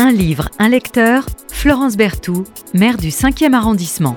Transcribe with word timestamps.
Un 0.00 0.12
livre, 0.12 0.48
un 0.60 0.68
lecteur, 0.68 1.26
Florence 1.48 1.96
Berthoud, 1.96 2.46
maire 2.72 2.98
du 2.98 3.08
5e 3.08 3.52
arrondissement. 3.52 4.14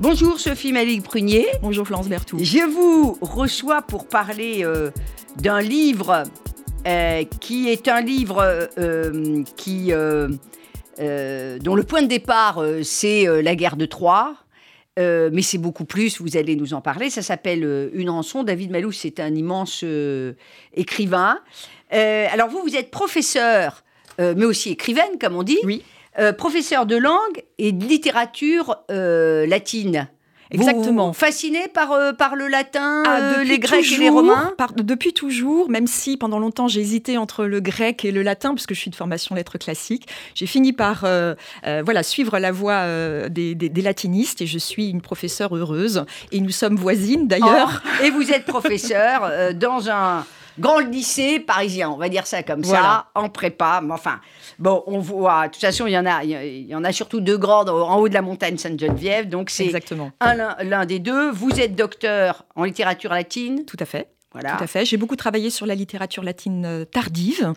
Bonjour 0.00 0.40
Sophie 0.40 0.72
Malik 0.72 1.02
Prunier. 1.02 1.46
Bonjour 1.60 1.86
Florence 1.86 2.08
Berthoud. 2.08 2.42
Je 2.42 2.60
vous 2.60 3.18
reçois 3.20 3.82
pour 3.82 4.08
parler 4.08 4.64
euh, 4.64 4.90
d'un 5.36 5.60
livre 5.60 6.22
euh, 6.86 7.24
qui 7.38 7.68
est 7.68 7.86
un 7.86 8.00
livre 8.00 8.70
euh, 8.78 9.44
qui, 9.56 9.92
dont 9.92 11.74
le 11.74 11.82
point 11.82 12.00
de 12.00 12.08
départ 12.08 12.64
c'est 12.82 13.26
la 13.42 13.54
guerre 13.56 13.76
de 13.76 13.84
Troie. 13.84 14.36
mais 14.96 15.42
c'est 15.42 15.58
beaucoup 15.58 15.84
plus, 15.84 16.18
vous 16.18 16.38
allez 16.38 16.56
nous 16.56 16.72
en 16.72 16.80
parler. 16.80 17.10
Ça 17.10 17.20
s'appelle 17.20 17.90
Une 17.92 18.08
rançon. 18.08 18.42
David 18.42 18.70
Malou, 18.70 18.92
c'est 18.92 19.20
un 19.20 19.34
immense 19.34 19.84
écrivain. 20.72 21.40
alors 21.90 22.48
vous, 22.48 22.62
vous 22.62 22.74
êtes 22.74 22.90
professeur, 22.90 23.84
mais 24.18 24.44
aussi 24.44 24.70
écrivaine, 24.70 25.18
comme 25.20 25.36
on 25.36 25.42
dit. 25.42 25.58
Oui. 25.64 25.82
Euh, 26.18 26.32
professeur 26.32 26.84
de 26.84 26.96
langue 26.96 27.44
et 27.58 27.70
de 27.70 27.84
littérature 27.84 28.76
euh, 28.90 29.46
latine. 29.46 30.08
Exactement. 30.50 31.12
fasciné 31.12 31.68
par, 31.68 31.92
euh, 31.92 32.14
par 32.14 32.34
le 32.34 32.48
latin, 32.48 33.02
ah, 33.06 33.44
les 33.44 33.58
Grecs 33.58 33.84
et 33.92 33.98
les 33.98 34.08
Romains? 34.08 34.54
Depuis 34.76 35.12
toujours, 35.12 35.68
même 35.68 35.86
si 35.86 36.16
pendant 36.16 36.38
longtemps 36.38 36.66
j'ai 36.68 36.80
hésité 36.80 37.18
entre 37.18 37.44
le 37.44 37.60
grec 37.60 38.06
et 38.06 38.10
le 38.10 38.22
latin, 38.22 38.54
puisque 38.54 38.72
je 38.72 38.80
suis 38.80 38.90
de 38.90 38.96
formation 38.96 39.34
lettres 39.34 39.58
classiques, 39.58 40.08
j'ai 40.34 40.46
fini 40.46 40.72
par 40.72 41.06
voilà, 41.84 42.02
suivre 42.02 42.38
la 42.38 42.50
voie 42.50 43.28
des, 43.28 43.54
des, 43.54 43.82
latinistes 43.82 44.40
et 44.40 44.46
je 44.46 44.58
suis 44.58 44.88
une 44.88 45.02
professeure 45.02 45.54
heureuse. 45.54 46.06
Et 46.32 46.40
nous 46.40 46.50
sommes 46.50 46.76
voisines 46.76 47.28
d'ailleurs. 47.28 47.82
Oh, 47.84 48.04
et 48.04 48.10
vous 48.10 48.32
êtes 48.32 48.46
professeur 48.46 49.52
dans 49.54 49.90
un 49.90 50.24
grand 50.58 50.78
lycée 50.78 51.40
parisien, 51.40 51.90
on 51.90 51.96
va 51.96 52.08
dire 52.08 52.26
ça 52.26 52.42
comme 52.42 52.64
ça, 52.64 53.06
en 53.14 53.28
prépa. 53.28 53.80
Mais 53.82 53.92
enfin, 53.92 54.20
bon, 54.58 54.82
on 54.86 54.98
voit, 54.98 55.48
de 55.48 55.52
toute 55.52 55.60
façon, 55.60 55.86
il 55.86 55.92
y 55.92 55.98
en 55.98 56.06
a, 56.06 56.24
il 56.24 56.66
y 56.66 56.74
en 56.74 56.84
a 56.84 56.92
surtout 56.92 57.20
deux 57.20 57.38
grandes 57.38 57.68
en 57.68 57.96
haut 57.96 58.08
de 58.08 58.14
la 58.14 58.22
montagne 58.22 58.56
Sainte-Geneviève. 58.56 59.28
Donc 59.28 59.50
c'est 59.50 59.72
l'un 60.20 60.86
des 60.86 60.98
deux. 60.98 61.30
Vous 61.30 61.60
êtes 61.60 61.74
docteur 61.74 62.44
en 62.56 62.64
littérature 62.64 63.10
latine. 63.10 63.64
Tout 63.64 63.76
à 63.80 63.84
fait. 63.84 64.08
Voilà. 64.32 64.56
Tout 64.56 64.64
à 64.64 64.66
fait. 64.66 64.84
J'ai 64.84 64.96
beaucoup 64.96 65.16
travaillé 65.16 65.50
sur 65.50 65.66
la 65.66 65.74
littérature 65.74 66.22
latine 66.22 66.64
euh, 66.66 66.84
tardive. 66.84 67.54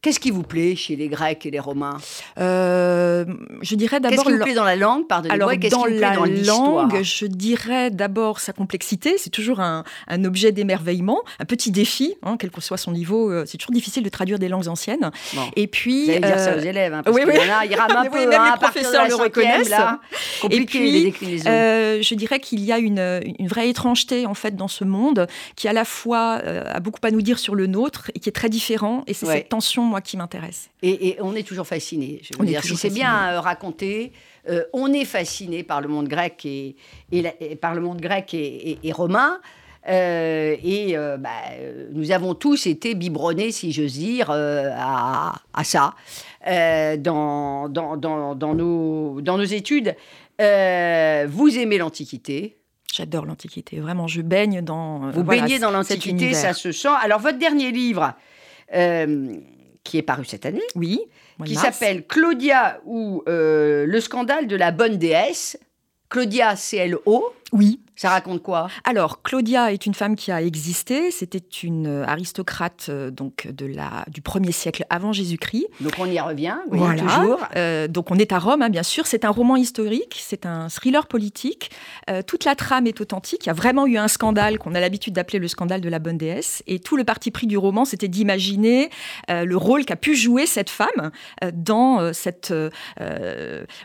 Qu'est-ce 0.00 0.20
qui 0.20 0.30
vous 0.30 0.44
plaît 0.44 0.76
chez 0.76 0.94
les 0.94 1.08
Grecs 1.08 1.44
et 1.44 1.50
les 1.50 1.58
Romains? 1.58 1.96
Euh, 2.38 3.24
Je 3.62 3.74
dirais 3.74 3.98
d'abord. 3.98 4.16
Qu'est-ce 4.16 4.28
qui 4.28 4.38
vous 4.38 4.44
plaît 4.44 4.54
dans 4.54 4.62
la 4.62 4.76
langue? 4.76 5.04
Alors, 5.28 5.50
dans 5.72 5.86
la 5.86 6.14
langue, 6.14 7.02
je 7.02 7.26
dirais 7.26 7.90
d'abord 7.90 8.38
sa 8.38 8.52
complexité. 8.52 9.18
C'est 9.18 9.30
toujours 9.30 9.58
un, 9.58 9.82
objet 10.24 10.52
d'émerveillement, 10.52 11.22
un 11.40 11.44
petit 11.44 11.72
défi, 11.72 12.14
hein, 12.22 12.36
quel 12.38 12.50
que 12.50 12.60
soit 12.60 12.76
son 12.76 12.92
niveau. 12.92 13.32
Euh, 13.32 13.44
c'est 13.46 13.58
toujours 13.58 13.72
difficile 13.72 14.04
de 14.04 14.08
traduire 14.08 14.38
des 14.38 14.48
langues 14.48 14.68
anciennes. 14.68 15.10
Et 15.56 15.66
puis. 15.66 16.04
Vous 16.04 16.10
allez 16.12 16.20
dire 16.20 16.38
ça 16.38 16.54
aux 16.54 16.60
euh, 16.60 16.70
élèves, 16.70 16.94
hein, 16.94 17.02
parce 17.02 17.16
oui, 17.16 17.22
oui. 17.26 17.34
Y 17.34 17.38
en 17.38 17.58
a, 17.58 17.66
ils 17.66 17.74
rament 17.74 17.96
un 17.96 18.04
peu. 18.04 18.20
même 18.20 18.40
hein, 18.40 18.54
les 18.54 18.60
professeurs 18.60 19.08
le 19.08 19.16
reconnaissent. 19.16 19.68
Là, 19.68 19.98
et 20.48 20.64
puis, 20.64 21.12
les 21.22 21.38
je 22.02 22.14
dirais 22.14 22.38
qu'il 22.38 22.60
y 22.60 22.70
a 22.70 22.78
une, 22.78 23.20
une, 23.38 23.48
vraie 23.48 23.68
étrangeté 23.68 24.26
en 24.26 24.34
fait 24.34 24.54
dans 24.54 24.68
ce 24.68 24.84
monde 24.84 25.26
qui 25.56 25.66
à 25.66 25.72
la 25.72 25.84
fois 25.84 26.34
a 26.34 26.78
beaucoup 26.78 27.00
à 27.02 27.10
nous 27.10 27.22
dire 27.22 27.40
sur 27.40 27.56
le 27.56 27.66
nôtre 27.66 28.12
et 28.14 28.20
qui 28.20 28.28
est 28.28 28.32
très 28.32 28.48
différent. 28.48 29.02
Et 29.08 29.14
c'est 29.14 29.26
cette 29.26 29.48
tension 29.48 29.87
moi, 29.88 30.00
qui 30.00 30.16
m'intéresse. 30.16 30.70
Et, 30.82 31.16
on 31.20 31.34
est 31.34 31.42
toujours 31.42 31.66
fasciné. 31.66 32.20
Je 32.22 32.36
veux 32.38 32.46
dire, 32.46 32.62
si 32.62 32.76
c'est 32.76 32.90
bien 32.90 33.32
euh, 33.32 33.40
raconté, 33.40 34.12
euh, 34.48 34.64
on 34.72 34.92
est 34.92 35.04
fasciné 35.04 35.62
par 35.62 35.80
le 35.80 35.88
monde 35.88 36.08
grec 36.08 36.46
et, 36.46 36.76
par 37.60 37.74
le 37.74 37.80
monde 37.80 38.00
grec 38.00 38.34
et, 38.34 38.92
romain. 38.92 39.40
Euh, 39.88 40.56
et 40.62 40.96
bah, 41.18 41.30
nous 41.92 42.12
avons 42.12 42.34
tous 42.34 42.66
été 42.66 42.94
biberonnés, 42.94 43.52
si 43.52 43.72
j'ose 43.72 43.94
dire, 43.94 44.30
à, 44.30 45.34
ça 45.64 45.94
dans, 46.44 47.68
dans, 47.68 47.96
dans, 47.96 48.34
dans, 48.34 48.54
nos, 48.54 49.20
dans 49.20 49.38
nos 49.38 49.44
études. 49.44 49.96
vous 50.38 51.58
aimez 51.58 51.78
l'Antiquité 51.78 52.58
J'adore 52.94 53.26
l'Antiquité, 53.26 53.80
vraiment, 53.80 54.06
je 54.08 54.22
baigne 54.22 54.62
dans. 54.62 55.10
Vous 55.10 55.22
baignez 55.22 55.58
dans 55.58 55.70
l'Antiquité, 55.70 56.32
ça 56.32 56.54
se 56.54 56.72
sent. 56.72 56.88
Alors, 57.02 57.20
votre 57.20 57.38
dernier 57.38 57.70
livre, 57.70 58.14
qui 59.88 59.96
est 59.96 60.02
paru 60.02 60.26
cette 60.26 60.44
année. 60.44 60.62
Oui. 60.74 61.00
Qui 61.44 61.54
s'appelle 61.54 62.06
Claudia 62.06 62.80
ou 62.84 63.22
euh, 63.26 63.86
le 63.86 64.00
scandale 64.00 64.46
de 64.46 64.54
la 64.54 64.70
bonne 64.70 64.98
déesse. 64.98 65.58
Claudia, 66.10 66.56
C-L-O. 66.56 67.32
Oui. 67.52 67.80
Ça 67.98 68.10
raconte 68.10 68.42
quoi? 68.42 68.68
Alors, 68.84 69.22
Claudia 69.22 69.72
est 69.72 69.84
une 69.84 69.94
femme 69.94 70.14
qui 70.14 70.30
a 70.30 70.40
existé. 70.40 71.10
C'était 71.10 71.42
une 71.64 71.88
euh, 71.88 72.06
aristocrate 72.06 72.86
euh, 72.90 73.10
donc 73.10 73.48
de 73.48 73.66
la, 73.66 74.04
du 74.06 74.20
1er 74.20 74.52
siècle 74.52 74.86
avant 74.88 75.12
Jésus-Christ. 75.12 75.66
Donc 75.80 75.94
on 75.98 76.06
y 76.06 76.20
revient, 76.20 76.54
oui, 76.70 76.78
voilà. 76.78 77.02
toujours. 77.02 77.40
Euh, 77.56 77.88
donc 77.88 78.12
on 78.12 78.14
est 78.14 78.30
à 78.30 78.38
Rome, 78.38 78.62
hein, 78.62 78.68
bien 78.68 78.84
sûr. 78.84 79.08
C'est 79.08 79.24
un 79.24 79.30
roman 79.30 79.56
historique, 79.56 80.16
c'est 80.20 80.46
un 80.46 80.68
thriller 80.68 81.08
politique. 81.08 81.70
toute 82.28 82.44
la 82.44 82.54
trame 82.54 82.86
est 82.86 83.00
authentique. 83.00 83.46
Il 83.46 83.48
y 83.48 83.50
a 83.50 83.54
vraiment 83.54 83.84
eu 83.86 83.96
un 83.96 84.06
scandale 84.06 84.58
qu'on 84.58 84.76
a 84.76 84.80
l'habitude 84.80 85.14
d'appeler 85.14 85.40
le 85.40 85.48
scandale 85.48 85.80
de 85.80 85.88
la 85.88 85.98
bonne 85.98 86.18
déesse. 86.18 86.62
Et 86.68 86.78
tout 86.78 86.96
le 86.96 87.02
parti 87.02 87.32
pris 87.32 87.48
du 87.48 87.58
roman, 87.58 87.84
c'était 87.84 88.06
d'imaginer 88.06 88.90
le 89.28 89.56
rôle 89.56 89.84
qu'a 89.84 89.96
pu 89.96 90.14
jouer 90.14 90.46
cette 90.46 90.70
femme 90.70 91.10
dans 91.52 92.12
cette, 92.12 92.54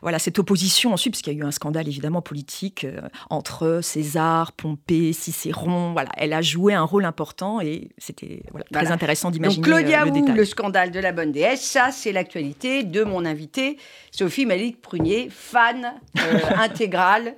voilà, 0.02 0.20
cette 0.20 0.38
opposition 0.38 0.94
ensuite, 0.94 1.14
parce 1.14 1.22
qu'il 1.24 1.34
y 1.34 1.36
a 1.36 1.40
eu 1.40 1.46
un 1.46 1.52
scandale 1.52 1.88
évidemment 1.88 2.22
politique 2.22 2.86
entre 3.30 3.53
César, 3.82 4.52
Pompée, 4.52 5.14
Cicéron. 5.14 5.94
Voilà, 5.94 6.10
elle 6.18 6.34
a 6.34 6.42
joué 6.42 6.74
un 6.74 6.84
rôle 6.84 7.06
important 7.06 7.62
et 7.62 7.90
c'était 7.98 8.44
très 8.72 8.92
intéressant 8.92 9.32
d'imaginer. 9.32 9.62
Donc 9.62 9.66
Claudia 9.66 10.04
euh, 10.04 10.12
le, 10.12 10.34
le 10.34 10.46
scandale 10.46 10.92
de 10.92 11.00
la 11.00 11.12
bonne 11.12 11.32
déesse, 11.32 11.62
ça 11.62 11.92
c'est 11.92 12.12
l'actualité 12.12 12.84
de 12.84 13.04
mon 13.04 13.26
invité 13.26 13.78
Sophie 14.12 14.46
Malik 14.46 14.82
Prunier, 14.82 15.30
fan 15.30 15.94
euh, 16.18 16.40
intégrale 16.58 17.36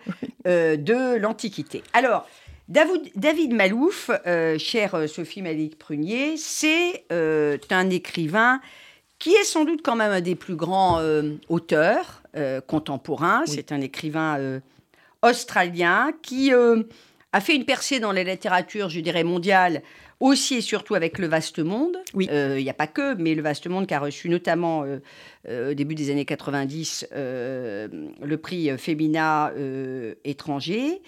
euh, 0.48 0.78
de 0.78 1.18
l'Antiquité. 1.18 1.84
Alors. 1.94 2.28
David, 2.68 3.12
David 3.16 3.54
Malouf, 3.54 4.10
chère 4.58 5.08
Sophie 5.08 5.44
Malik 5.44 5.78
Prunier, 5.78 6.36
c'est 6.36 7.06
un 7.12 7.90
écrivain 7.92 8.60
qui 9.20 9.34
est 9.34 9.44
sans 9.44 9.66
doute 9.66 9.82
quand 9.84 9.96
même 9.96 10.12
un 10.12 10.22
des 10.22 10.34
plus 10.34 10.56
grands 10.56 11.00
auteurs 11.48 12.24
contemporains. 12.66 13.44
C'est 13.46 13.72
un 13.72 13.82
écrivain 13.82 14.62
australien 15.30 16.12
qui 16.22 16.54
euh, 16.54 16.84
a 17.34 17.42
fait 17.42 17.56
une 17.56 17.66
percée 17.66 18.00
dans 18.00 18.12
la 18.12 18.24
littérature, 18.24 18.90
je 18.90 19.00
dirais, 19.00 19.24
mondiale, 19.24 19.82
aussi 20.20 20.56
et 20.56 20.62
surtout 20.62 20.96
avec 20.96 21.20
Le 21.20 21.28
Vaste 21.28 21.60
Monde. 21.60 21.98
Oui. 22.14 22.28
Euh, 22.32 22.58
il 22.58 22.64
n'y 22.64 22.70
a 22.70 22.74
pas 22.76 22.88
que, 22.88 23.16
mais 23.16 23.36
Le 23.36 23.42
Vaste 23.42 23.68
Monde 23.68 23.88
qui 23.88 23.94
a 23.94 24.00
reçu 24.00 24.30
notamment 24.30 24.86
euh, 25.48 25.72
au 25.72 25.74
début 25.74 25.96
des 25.96 26.10
années 26.10 26.26
90 26.26 27.08
le 27.12 28.36
prix 28.36 28.78
Femina 28.78 29.52
étranger. 30.24 31.02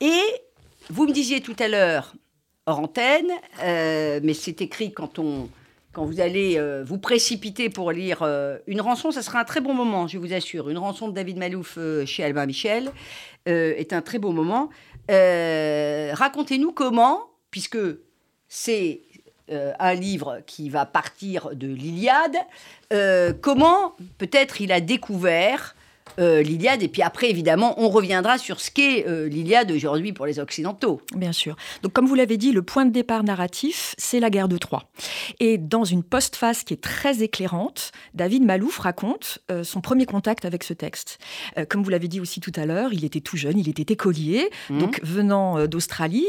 Et 0.00 0.22
vous 0.90 1.06
me 1.06 1.12
disiez 1.12 1.40
tout 1.40 1.56
à 1.60 1.68
l'heure, 1.68 2.14
hors 2.66 2.80
antenne, 2.80 3.30
mais 3.62 4.34
c'est 4.34 4.60
écrit 4.60 4.92
quand 4.92 5.20
on 5.20 5.48
quand 5.98 6.04
vous 6.04 6.20
allez 6.20 6.62
vous 6.84 6.98
précipiter 6.98 7.70
pour 7.70 7.90
lire 7.90 8.22
une 8.68 8.80
rançon, 8.80 9.10
ça 9.10 9.20
sera 9.20 9.40
un 9.40 9.44
très 9.44 9.60
bon 9.60 9.74
moment, 9.74 10.06
je 10.06 10.16
vous 10.16 10.32
assure. 10.32 10.70
Une 10.70 10.78
rançon 10.78 11.08
de 11.08 11.12
David 11.12 11.38
Malouf 11.38 11.76
chez 12.06 12.22
Albin 12.22 12.46
Michel. 12.46 12.92
Euh, 13.48 13.74
est 13.76 13.92
un 13.92 14.02
très 14.02 14.18
beau 14.18 14.32
moment. 14.32 14.68
Euh, 15.10 16.10
racontez-nous 16.12 16.72
comment, 16.72 17.30
puisque 17.50 17.78
c'est 18.46 19.00
euh, 19.50 19.72
un 19.78 19.94
livre 19.94 20.40
qui 20.46 20.68
va 20.68 20.84
partir 20.84 21.54
de 21.54 21.66
l'Iliade, 21.66 22.36
comment 23.40 23.94
peut-être 24.18 24.60
il 24.60 24.70
a 24.72 24.80
découvert 24.80 25.76
euh, 26.18 26.42
l'Iliade. 26.42 26.82
Et 26.82 26.88
puis 26.88 27.02
après, 27.02 27.30
évidemment, 27.30 27.74
on 27.80 27.88
reviendra 27.88 28.38
sur 28.38 28.60
ce 28.60 28.70
qu'est 28.70 29.06
euh, 29.06 29.28
l'Iliade 29.28 29.70
aujourd'hui 29.70 30.12
pour 30.12 30.26
les 30.26 30.38
Occidentaux. 30.38 31.00
Bien 31.14 31.32
sûr. 31.32 31.56
Donc, 31.82 31.92
comme 31.92 32.06
vous 32.06 32.14
l'avez 32.14 32.36
dit, 32.36 32.52
le 32.52 32.62
point 32.62 32.84
de 32.84 32.90
départ 32.90 33.24
narratif, 33.24 33.94
c'est 33.98 34.20
la 34.20 34.30
guerre 34.30 34.48
de 34.48 34.58
Troie. 34.58 34.84
Et 35.40 35.58
dans 35.58 35.84
une 35.84 36.02
postface 36.02 36.64
qui 36.64 36.74
est 36.74 36.82
très 36.82 37.22
éclairante, 37.22 37.92
David 38.14 38.44
Malouf 38.44 38.78
raconte 38.78 39.38
euh, 39.50 39.64
son 39.64 39.80
premier 39.80 40.06
contact 40.06 40.44
avec 40.44 40.64
ce 40.64 40.74
texte. 40.74 41.18
comme 41.68 41.82
vous 41.82 41.90
l'avez 41.90 42.08
dit 42.08 42.20
aussi 42.20 42.40
tout 42.40 42.52
à 42.56 42.66
l'heure, 42.66 42.92
il 42.92 43.04
était 43.04 43.20
tout 43.20 43.36
jeune, 43.36 43.58
il 43.58 43.68
était 43.68 43.92
écolier. 43.92 44.50
Mmh. 44.70 44.78
Donc, 44.78 45.00
venant 45.02 45.66
d'Australie, 45.66 46.26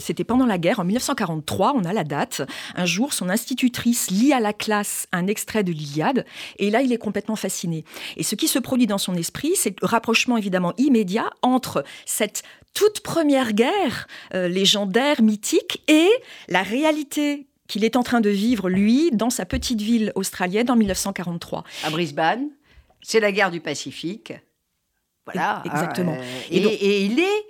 c'était 0.00 0.24
pendant 0.24 0.46
la 0.46 0.58
guerre, 0.58 0.80
en 0.80 0.84
1943, 0.84 1.74
on 1.76 1.84
a 1.84 1.92
la 1.92 2.04
date. 2.04 2.42
Un 2.74 2.86
jour, 2.86 3.12
son 3.12 3.28
institutrice 3.28 4.10
lit 4.10 4.32
à 4.32 4.40
la 4.40 4.52
classe 4.52 5.06
un 5.12 5.26
extrait 5.26 5.64
de 5.64 5.72
l'Iliade. 5.72 6.24
Et 6.58 6.70
là, 6.70 6.82
il 6.82 6.92
est 6.92 6.98
complètement 6.98 7.36
fasciné. 7.36 7.84
Et 8.16 8.22
ce 8.22 8.34
qui 8.34 8.48
se 8.48 8.58
produit 8.58 8.86
dans 8.86 8.98
son 8.98 9.13
esprit, 9.14 9.52
c'est 9.56 9.80
le 9.80 9.86
rapprochement 9.86 10.36
évidemment 10.36 10.72
immédiat 10.76 11.30
entre 11.42 11.84
cette 12.06 12.42
toute 12.74 13.00
première 13.00 13.52
guerre 13.52 14.06
euh, 14.34 14.48
légendaire, 14.48 15.22
mythique, 15.22 15.82
et 15.88 16.08
la 16.48 16.62
réalité 16.62 17.46
qu'il 17.68 17.84
est 17.84 17.96
en 17.96 18.02
train 18.02 18.20
de 18.20 18.28
vivre, 18.28 18.68
lui, 18.68 19.10
dans 19.12 19.30
sa 19.30 19.46
petite 19.46 19.80
ville 19.80 20.12
australienne 20.16 20.70
en 20.70 20.76
1943. 20.76 21.64
À 21.84 21.90
Brisbane, 21.90 22.48
c'est 23.00 23.20
la 23.20 23.32
guerre 23.32 23.50
du 23.50 23.60
Pacifique. 23.60 24.34
Voilà. 25.24 25.58
Hein, 25.58 25.62
exactement. 25.64 26.14
Euh, 26.14 26.50
et, 26.50 27.04
il 27.04 27.20
est. 27.20 27.46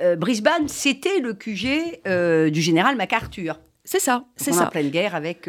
Euh, 0.00 0.16
Brisbane, 0.16 0.66
c'était 0.66 1.20
le 1.20 1.34
QG 1.34 2.50
du 2.50 2.60
général 2.60 2.96
MacArthur. 2.96 3.60
C'est 3.84 4.00
ça, 4.00 4.24
c'est 4.34 4.52
ça. 4.52 4.66
en 4.66 4.70
pleine 4.70 4.90
guerre 4.90 5.14
avec 5.14 5.48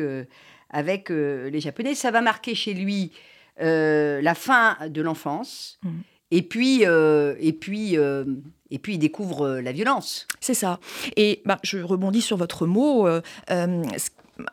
avec 0.69 1.10
les 1.10 1.60
Japonais. 1.62 1.96
Ça 1.96 2.12
va 2.12 2.22
marquer 2.22 2.54
chez 2.54 2.74
lui 2.74 3.12
la 3.60 4.36
fin 4.36 4.78
de 4.88 5.02
l'enfance. 5.02 5.80
Mmh. 5.84 5.90
Et 6.31 6.42
puis, 6.42 6.84
et 6.84 7.54
puis 7.54 7.98
et 8.72 8.80
puis 8.80 8.96
il 8.96 8.98
découvre 8.98 9.60
la 9.60 9.72
violence. 9.72 10.28
C'est 10.40 10.54
ça. 10.54 10.80
Et 11.16 11.42
bah, 11.46 11.60
je 11.63 11.78
rebondis 11.80 12.22
sur 12.22 12.38
votre 12.38 12.66
mot. 12.66 13.07
Euh, 13.07 13.22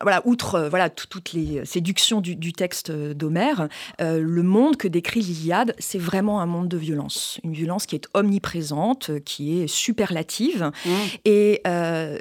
voilà, 0.00 0.22
outre 0.24 0.54
euh, 0.54 0.68
voilà 0.68 0.90
toutes 0.90 1.32
les 1.32 1.64
séductions 1.64 2.20
du, 2.20 2.52
texte 2.52 2.92
d'Homère, 2.92 3.68
euh, 4.00 4.20
le 4.20 4.42
monde 4.42 4.76
que 4.76 4.88
décrit 4.88 5.20
l'Iliade, 5.20 5.74
c'est 5.78 5.98
vraiment 5.98 6.40
un 6.40 6.46
monde 6.46 6.68
de 6.68 6.76
violence, 6.76 7.40
une 7.42 7.52
violence 7.52 7.86
qui 7.86 7.96
est 7.96 8.08
omniprésente, 8.14 9.18
qui 9.24 9.60
est 9.60 9.66
superlative, 9.66 10.70
mmh. 10.84 10.90
et 11.24 11.60
euh, 11.66 12.18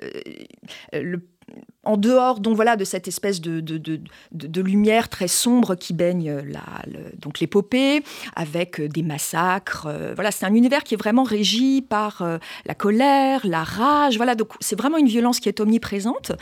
en 1.83 1.97
dehors 1.97 2.39
donc 2.39 2.55
voilà 2.55 2.75
de 2.75 2.83
cette 2.83 3.07
espèce 3.07 3.41
de, 3.41 3.59
de, 3.59 4.61
lumière 4.61 5.09
très 5.09 5.27
sombre 5.27 5.75
qui 5.75 5.93
baigne 5.93 6.31
la, 6.31 6.61
donc 7.17 7.39
l'épopée 7.39 8.03
avec 8.35 8.81
des 8.81 9.01
massacres 9.01 9.87
voilà 10.15 10.31
c'est 10.31 10.45
un 10.45 10.53
univers 10.53 10.83
qui 10.83 10.93
est 10.93 10.97
vraiment 10.97 11.23
régi 11.23 11.81
par 11.81 12.23
la 12.65 12.75
colère 12.75 13.41
la 13.45 13.63
rage 13.63 14.17
voilà 14.17 14.35
donc 14.35 14.49
c'est 14.59 14.77
vraiment 14.77 14.97
une 14.97 15.07
violence 15.07 15.39
qui 15.39 15.49
est 15.49 15.59
omniprésente 15.59 16.33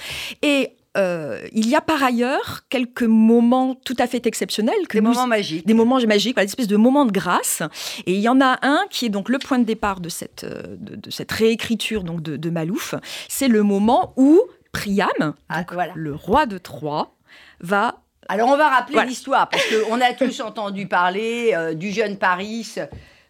et 0.41 0.73
euh, 0.97 1.47
il 1.51 1.69
y 1.69 1.75
a 1.75 1.81
par 1.81 2.01
ailleurs 2.03 2.61
quelques 2.69 3.03
moments 3.03 3.75
tout 3.75 3.95
à 3.99 4.07
fait 4.07 4.25
exceptionnels. 4.25 4.75
des 4.91 5.01
moments 5.01 5.27
magiques. 5.27 5.65
Des 5.67 5.73
moments 5.73 5.99
magiques, 5.99 6.35
des 6.35 6.43
espèces 6.43 6.67
de 6.67 6.77
moments 6.77 7.05
de 7.05 7.11
grâce. 7.11 7.61
Et 8.05 8.13
il 8.13 8.19
y 8.19 8.29
en 8.29 8.41
a 8.41 8.57
un 8.63 8.81
qui 8.89 9.05
est 9.05 9.09
donc 9.09 9.29
le 9.29 9.37
point 9.37 9.59
de 9.59 9.65
départ 9.65 9.99
de 9.99 10.09
cette, 10.09 10.43
euh, 10.43 10.75
de, 10.79 11.11
cette 11.11 11.31
réécriture 11.31 12.03
donc 12.03 12.21
de, 12.21 12.49
Malouf. 12.49 12.95
C'est 13.27 13.47
le 13.47 13.61
moment 13.61 14.13
où 14.17 14.41
Priam, 14.71 15.33
ah, 15.49 15.63
le 15.95 16.13
roi 16.13 16.45
de 16.45 16.57
Troie, 16.57 17.15
va 17.59 18.01
alors 18.31 18.49
on 18.49 18.57
va 18.57 18.69
rappeler 18.69 19.03
l'histoire, 19.05 19.49
parce 19.49 19.63
qu'on 19.65 19.99
a 19.99 20.13
tous 20.13 20.39
entendu 20.45 20.85
parler 20.85 21.51
euh, 21.55 21.73
du 21.73 21.91
jeune 21.91 22.17
Paris 22.17 22.75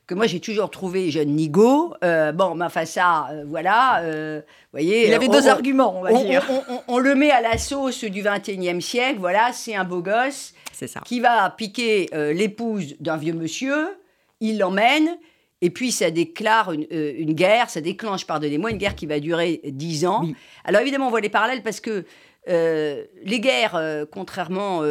que 0.05 0.13
moi 0.13 0.27
j'ai 0.27 0.41
toujours 0.41 0.69
trouvé 0.69 1.09
jeune 1.09 1.29
nigo. 1.29 1.93
Euh, 2.03 2.33
bon, 2.33 2.55
mais 2.55 2.65
enfin 2.65 2.83
ça, 2.83 3.29
euh, 3.31 3.45
voilà. 3.47 4.03
Voyez, 4.73 5.07
il 5.07 5.13
avait 5.13 5.29
deux 5.29 5.47
arguments, 5.47 5.97
on 5.97 6.01
va 6.01 6.11
dire. 6.11 6.45
On, 6.89 6.97
le 6.97 7.15
met 7.15 7.31
à 7.31 7.39
la 7.39 7.57
sauce 7.57 8.03
du 8.03 8.21
21e 8.21 8.81
siècle. 8.81 9.19
Voilà, 9.19 9.53
c'est 9.53 9.75
un 9.75 9.85
beau 9.85 10.01
gosse 10.01 10.53
ça. 10.73 10.99
qui 11.05 11.21
va 11.21 11.49
piquer 11.49 12.09
l'épouse 12.33 12.95
d'un 12.99 13.15
vieux 13.15 13.33
monsieur. 13.33 13.97
Il 14.41 14.57
l'emmène. 14.59 15.17
Et 15.61 15.69
puis 15.69 15.91
ça 15.91 16.09
déclare 16.09 16.71
une, 16.71 17.33
guerre, 17.33 17.69
ça 17.69 17.81
déclenche, 17.81 18.25
pardonnez-moi, 18.25 18.71
une 18.71 18.77
guerre 18.77 18.95
qui 18.95 19.05
va 19.05 19.19
durer 19.19 19.61
dix 19.65 20.05
ans. 20.05 20.23
Alors 20.63 20.81
évidemment, 20.81 21.07
on 21.07 21.09
voit 21.09 21.21
les 21.21 21.29
parallèles 21.29 21.63
parce 21.63 21.81
que 21.81 22.05
les 22.47 23.39
guerres, 23.39 24.05
contrairement 24.09 24.83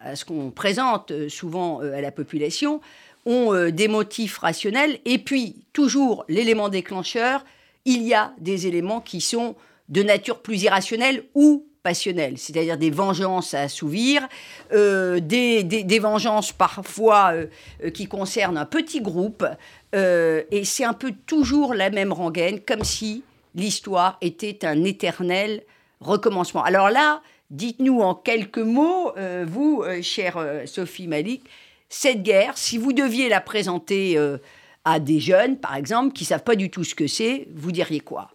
à 0.00 0.14
ce 0.14 0.24
qu'on 0.24 0.50
présente 0.50 1.12
souvent 1.28 1.80
à 1.80 2.00
la 2.00 2.12
population, 2.12 2.80
ont 3.26 3.54
euh, 3.54 3.70
des 3.70 3.88
motifs 3.88 4.38
rationnels. 4.38 4.98
Et 5.04 5.18
puis, 5.18 5.56
toujours, 5.72 6.24
l'élément 6.28 6.68
déclencheur, 6.68 7.44
il 7.84 8.02
y 8.02 8.14
a 8.14 8.32
des 8.38 8.66
éléments 8.66 9.00
qui 9.00 9.20
sont 9.20 9.56
de 9.88 10.02
nature 10.02 10.40
plus 10.40 10.62
irrationnelle 10.62 11.24
ou 11.34 11.66
passionnelle, 11.84 12.36
c'est-à-dire 12.36 12.76
des 12.76 12.90
vengeances 12.90 13.54
à 13.54 13.60
assouvir, 13.60 14.26
euh, 14.72 15.20
des, 15.20 15.98
vengeances 16.00 16.50
parfois 16.50 17.34
euh, 17.34 17.90
qui 17.90 18.08
concernent 18.08 18.58
un 18.58 18.66
petit 18.66 19.00
groupe, 19.00 19.46
et 19.96 20.64
c'est 20.64 20.82
un 20.82 20.92
peu 20.92 21.12
toujours 21.24 21.72
la 21.72 21.88
même 21.88 22.12
rengaine, 22.12 22.58
comme 22.58 22.82
si 22.82 23.22
l'histoire 23.54 24.18
était 24.22 24.64
un 24.64 24.82
éternel 24.82 25.62
recommencement. 26.00 26.64
Alors 26.64 26.90
là, 26.90 27.22
dites-nous 27.50 28.00
en 28.00 28.16
quelques 28.16 28.58
mots, 28.58 29.12
vous, 29.46 29.84
chère 30.02 30.44
Sophie 30.66 31.06
Malik, 31.06 31.44
cette 31.94 32.22
guerre, 32.22 32.58
si 32.58 32.76
vous 32.76 32.92
deviez 32.92 33.28
la 33.28 33.40
présenter 33.40 34.18
euh, 34.18 34.38
à 34.84 34.98
des 34.98 35.20
jeunes, 35.20 35.58
par 35.58 35.76
exemple, 35.76 36.12
qui 36.12 36.24
savent 36.24 36.42
pas 36.42 36.56
du 36.56 36.68
tout 36.68 36.82
ce 36.82 36.94
que 36.94 37.06
c'est, 37.06 37.46
vous 37.54 37.70
diriez 37.72 38.00
quoi? 38.00 38.30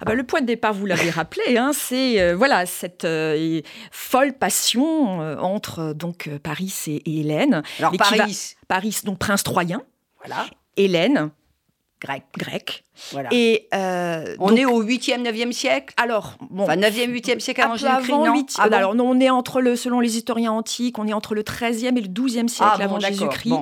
Ah 0.00 0.04
bah, 0.04 0.14
le 0.14 0.24
point 0.24 0.40
de 0.40 0.46
départ, 0.46 0.72
vous 0.72 0.86
l'avez 0.86 1.10
rappelé, 1.10 1.56
hein, 1.56 1.72
c'est 1.74 2.20
euh, 2.20 2.34
voilà 2.36 2.66
cette 2.66 3.04
euh, 3.04 3.60
folle 3.90 4.32
passion 4.32 5.20
entre 5.40 5.92
donc 5.92 6.28
Paris 6.42 6.72
et, 6.86 7.20
Hélène. 7.20 7.62
Alors 7.78 7.92
Paris, 7.96 8.54
Paris 8.68 9.00
donc 9.04 9.18
prince 9.18 9.42
troyen. 9.42 9.82
Voilà. 10.24 10.46
Hélène, 10.76 11.30
grec. 12.00 12.24
Grec. 12.36 12.84
Voilà. 13.12 13.28
Et 13.32 13.68
on 14.38 14.56
est 14.56 14.64
au 14.64 14.82
8e, 14.82 15.22
9e 15.22 15.52
siècle? 15.52 15.94
Alors, 15.96 16.36
bon, 16.50 16.64
enfin 16.64 16.76
9e, 16.76 17.10
8e 17.10 17.40
siècle 17.40 17.60
avant 17.60 17.76
Jésus-Christ, 17.76 18.10
non? 18.10 18.46
ah 18.58 18.62
Alors, 18.62 18.94
on 18.96 19.20
est 19.20 19.30
entre 19.30 19.60
le, 19.60 19.76
selon 19.76 20.00
les 20.00 20.16
historiens 20.16 20.52
antiques, 20.52 20.98
on 20.98 21.06
est 21.06 21.12
entre 21.12 21.34
le 21.34 21.42
13e 21.42 21.96
et 21.96 22.00
le 22.00 22.08
12e 22.08 22.48
siècle 22.48 22.72
ah 22.80 22.84
avant 22.84 23.00
Jésus-Christ. 23.00 23.54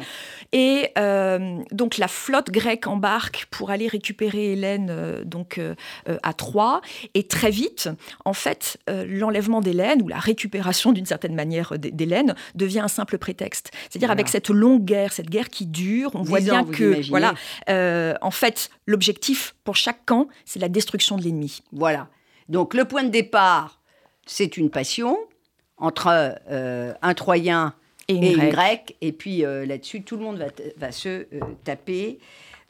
Et 0.52 0.90
euh, 0.99 1.62
donc 1.70 1.96
la 1.96 2.08
flotte 2.08 2.50
grecque 2.50 2.87
embarque 2.87 3.46
pour 3.50 3.70
aller 3.70 3.88
récupérer 3.88 4.52
Hélène 4.52 4.88
euh, 4.90 5.25
donc 5.25 5.56
euh, 5.58 5.75
à 6.22 6.34
Troie. 6.34 6.82
Et 7.14 7.26
très 7.26 7.50
vite, 7.50 7.88
en 8.25 8.34
fait, 8.34 8.78
l'enlèvement 8.88 9.60
d'Hélène 9.60 10.02
ou 10.02 10.08
la 10.08 10.19
récupération 10.19 10.93
d'une 10.93 11.06
certaine 11.06 11.34
manière 11.34 11.78
d'Hélène 11.78 12.34
devient 12.54 12.81
un 12.81 12.88
simple 12.88 13.19
prétexte. 13.19 13.70
C'est-à-dire 13.88 14.10
avec 14.10 14.28
cette 14.28 14.50
longue 14.50 14.84
guerre, 14.84 15.12
cette 15.12 15.31
guerre 15.31 15.49
qui 15.49 15.66
dure, 15.66 16.10
on 16.14 16.22
voit 16.22 16.40
bien 16.40 16.64
que 16.64 17.06
voilà, 17.08 17.34
en 18.20 18.31
fait, 18.31 18.70
l'objectif 18.87 19.55
pour 19.64 19.76
chaque 19.76 20.05
camp, 20.05 20.28
c'est 20.44 20.60
la 20.60 20.69
destruction 20.69 21.16
de 21.16 21.22
l'ennemi. 21.22 21.62
Voilà. 21.72 22.08
Donc 22.48 22.75
le 22.75 22.84
point 22.84 23.05
de 23.05 23.10
départ, 23.10 23.81
c'est 24.26 24.56
une 24.56 24.70
passion 24.70 25.16
entre 25.78 26.08
un 26.48 27.14
Troyen 27.14 27.75
et 28.08 28.14
une, 28.14 28.49
grecque. 28.50 28.96
Et 29.00 29.12
puis 29.12 29.44
euh, 29.44 29.66
là-dessus, 29.66 30.02
tout 30.02 30.16
le 30.16 30.22
monde 30.22 30.44
va, 30.76 30.93
se 30.93 31.08
euh, 31.08 31.26
taper 31.64 32.19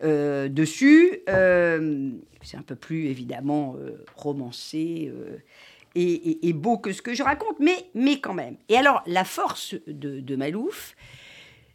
euh, 0.02 0.48
dessus. 0.48 1.20
c'est 1.26 2.56
un 2.56 2.62
peu 2.66 2.76
plus 2.76 3.06
évidemment 3.06 3.76
romancé. 4.16 5.12
Et, 5.94 6.52
beau 6.54 6.78
que 6.78 6.92
ce 6.92 7.02
que 7.02 7.14
je 7.14 7.22
raconte, 7.22 7.58
mais, 7.60 7.76
mais 7.94 8.18
quand 8.18 8.34
même. 8.34 8.56
Et 8.68 8.76
alors, 8.76 9.02
la 9.06 9.24
force 9.24 9.74
de, 9.86 10.36
Malouf, 10.36 10.96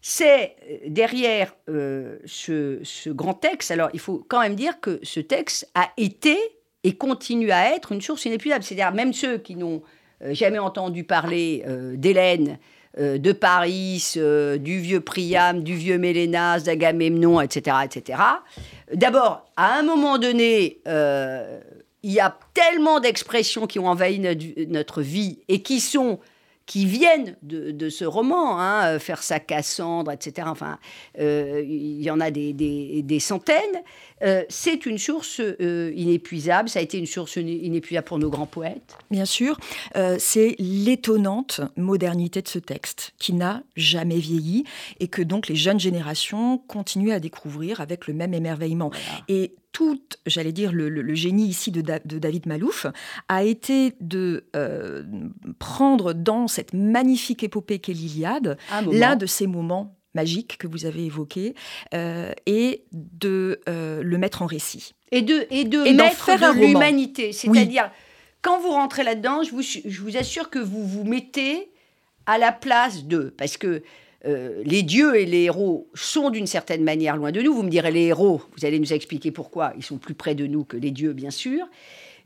c'est 0.02 0.56
derrière 0.88 1.56
ce, 1.68 2.80
ce, 2.84 3.10
grand 3.10 3.36
texte, 3.36 3.72
alors 3.72 3.90
il 3.94 4.00
faut 4.00 4.26
quand 4.28 4.42
même 4.42 4.56
dire 4.56 4.80
que 4.80 5.00
ce 5.04 5.20
texte 5.20 5.70
a 5.76 5.92
été 5.98 6.38
et 6.84 6.96
continue 6.96 7.52
à 7.52 7.76
être 7.76 7.92
une 7.92 8.02
source 8.02 8.26
inépuisable. 8.26 8.64
C'est-à-dire 8.64 8.92
même 8.92 9.14
ceux 9.14 9.38
qui 9.38 9.56
n'ont 9.56 9.84
jamais 10.32 10.60
entendu 10.60 11.04
parler 11.04 11.64
d'Hélène, 11.96 12.58
euh, 13.00 13.18
de 13.18 13.32
Paris, 13.32 14.14
euh, 14.18 14.58
du 14.58 14.80
vieux 14.80 15.02
Priam, 15.02 15.62
du 15.62 15.76
vieux 15.76 15.98
Mélénas, 15.98 16.62
d'Agamemnon, 16.62 17.40
etc., 17.42 17.78
etc. 17.84 18.20
D'abord, 18.94 19.46
à 19.56 19.78
un 19.78 19.84
moment 19.84 20.18
donné, 20.18 20.80
euh, 20.88 21.60
il 22.02 22.12
y 22.12 22.20
a 22.20 22.38
tellement 22.54 23.00
d'expressions 23.00 23.68
qui 23.68 23.78
ont 23.78 23.88
envahi 23.88 24.20
notre, 24.68 25.02
vie 25.02 25.40
et 25.48 25.62
qui 25.62 25.80
sont 25.80 26.20
qui 26.66 26.86
viennent 26.86 27.38
de, 27.44 27.90
ce 27.90 28.04
roman, 28.04 28.60
hein, 28.60 29.00
faire 29.00 29.24
sa 29.24 29.40
Cassandre, 29.40 30.12
etc. 30.12 30.48
Enfin, 30.52 30.80
il 31.18 32.02
y 32.02 32.12
en 32.12 32.20
a 32.20 32.30
des 32.30 33.20
centaines. 33.22 33.84
Euh, 34.24 34.44
c'est 34.50 34.86
une 34.86 34.98
source 34.98 35.40
euh, 35.40 35.92
inépuisable, 35.96 36.70
ça 36.70 36.80
a 36.80 36.82
été 36.82 36.98
une 36.98 37.06
source 37.06 37.36
inépuisable 37.36 38.06
pour 38.06 38.20
nos 38.20 38.30
grands 38.30 38.48
poètes. 38.48 38.98
Bien 39.12 39.26
sûr, 39.26 39.60
euh, 39.96 40.18
c'est 40.20 40.56
l'étonnante 40.60 41.62
modernité 41.76 42.42
de 42.42 42.48
ce 42.48 42.60
texte 42.60 43.14
qui 43.20 43.34
n'a 43.34 43.64
jamais 43.76 44.18
vieilli 44.18 44.64
et 45.00 45.08
que 45.08 45.22
donc 45.22 45.48
les 45.48 45.56
jeunes 45.56 45.80
générations 45.80 46.58
continuent 46.58 47.12
à 47.12 47.20
découvrir 47.20 47.82
avec 47.82 48.08
le 48.08 48.14
même 48.14 48.34
émerveillement. 48.34 48.92
Et 49.28 49.56
tout, 49.72 50.02
j'allais 50.26 50.52
dire, 50.52 50.72
le, 50.72 51.14
génie 51.14 51.46
ici 51.46 51.72
de, 51.72 51.82
David 51.82 52.48
Malouf 52.48 52.88
a 53.28 53.44
été 53.44 53.94
de 54.02 54.46
prendre 55.60 56.14
dans 56.14 56.48
cette 56.48 56.74
magnifique 56.74 57.44
épopée 57.44 57.78
qu'est 57.78 57.94
l'Iliade 57.94 58.58
l'un 58.92 59.16
de 59.16 59.28
ces 59.28 59.46
moments 59.46 59.97
magique 60.14 60.58
que 60.58 60.68
vous 60.68 60.86
avez 60.86 61.06
évoqué 61.06 61.56
euh, 61.94 62.32
et 62.46 62.86
de 62.92 63.62
euh, 63.70 64.02
le 64.04 64.18
mettre 64.18 64.42
en 64.42 64.46
récit. 64.46 64.94
Et 65.12 65.22
de, 65.22 65.48
et 65.50 65.64
de 65.64 65.80
mettre 65.94 66.28
de 66.28 66.60
l'humanité. 66.60 67.32
C'est-à-dire, 67.32 67.92
quand 68.42 68.60
vous 68.60 68.72
rentrez 68.72 69.04
là-dedans, 69.04 69.44
je 69.44 69.52
vous, 69.52 69.62
je 69.62 70.02
vous 70.02 70.18
assure 70.18 70.50
que 70.50 70.60
vous 70.60 70.86
vous 70.86 71.04
mettez 71.04 71.72
à 72.26 72.38
la 72.38 72.52
place 72.52 73.06
d'eux. 73.06 73.34
Parce 73.38 73.58
que 73.58 73.84
euh, 74.26 74.62
les 74.66 74.84
dieux 74.84 75.16
et 75.16 75.26
les 75.26 75.44
héros 75.44 75.90
sont 75.94 76.30
d'une 76.30 76.48
certaine 76.48 76.84
manière 76.84 77.16
loin 77.16 77.32
de 77.32 77.42
nous. 77.42 77.54
Vous 77.54 77.64
me 77.64 77.70
direz 77.70 77.92
les 77.92 78.06
héros, 78.06 78.42
vous 78.58 78.66
allez 78.66 78.80
nous 78.80 78.94
expliquer 78.94 79.32
pourquoi. 79.32 79.74
Ils 79.78 79.84
sont 79.84 79.98
plus 79.98 80.16
près 80.16 80.36
de 80.36 80.48
nous 80.48 80.66
que 80.66 80.76
les 80.76 80.92
dieux, 80.92 81.14
bien 81.14 81.32
sûr. 81.32 81.66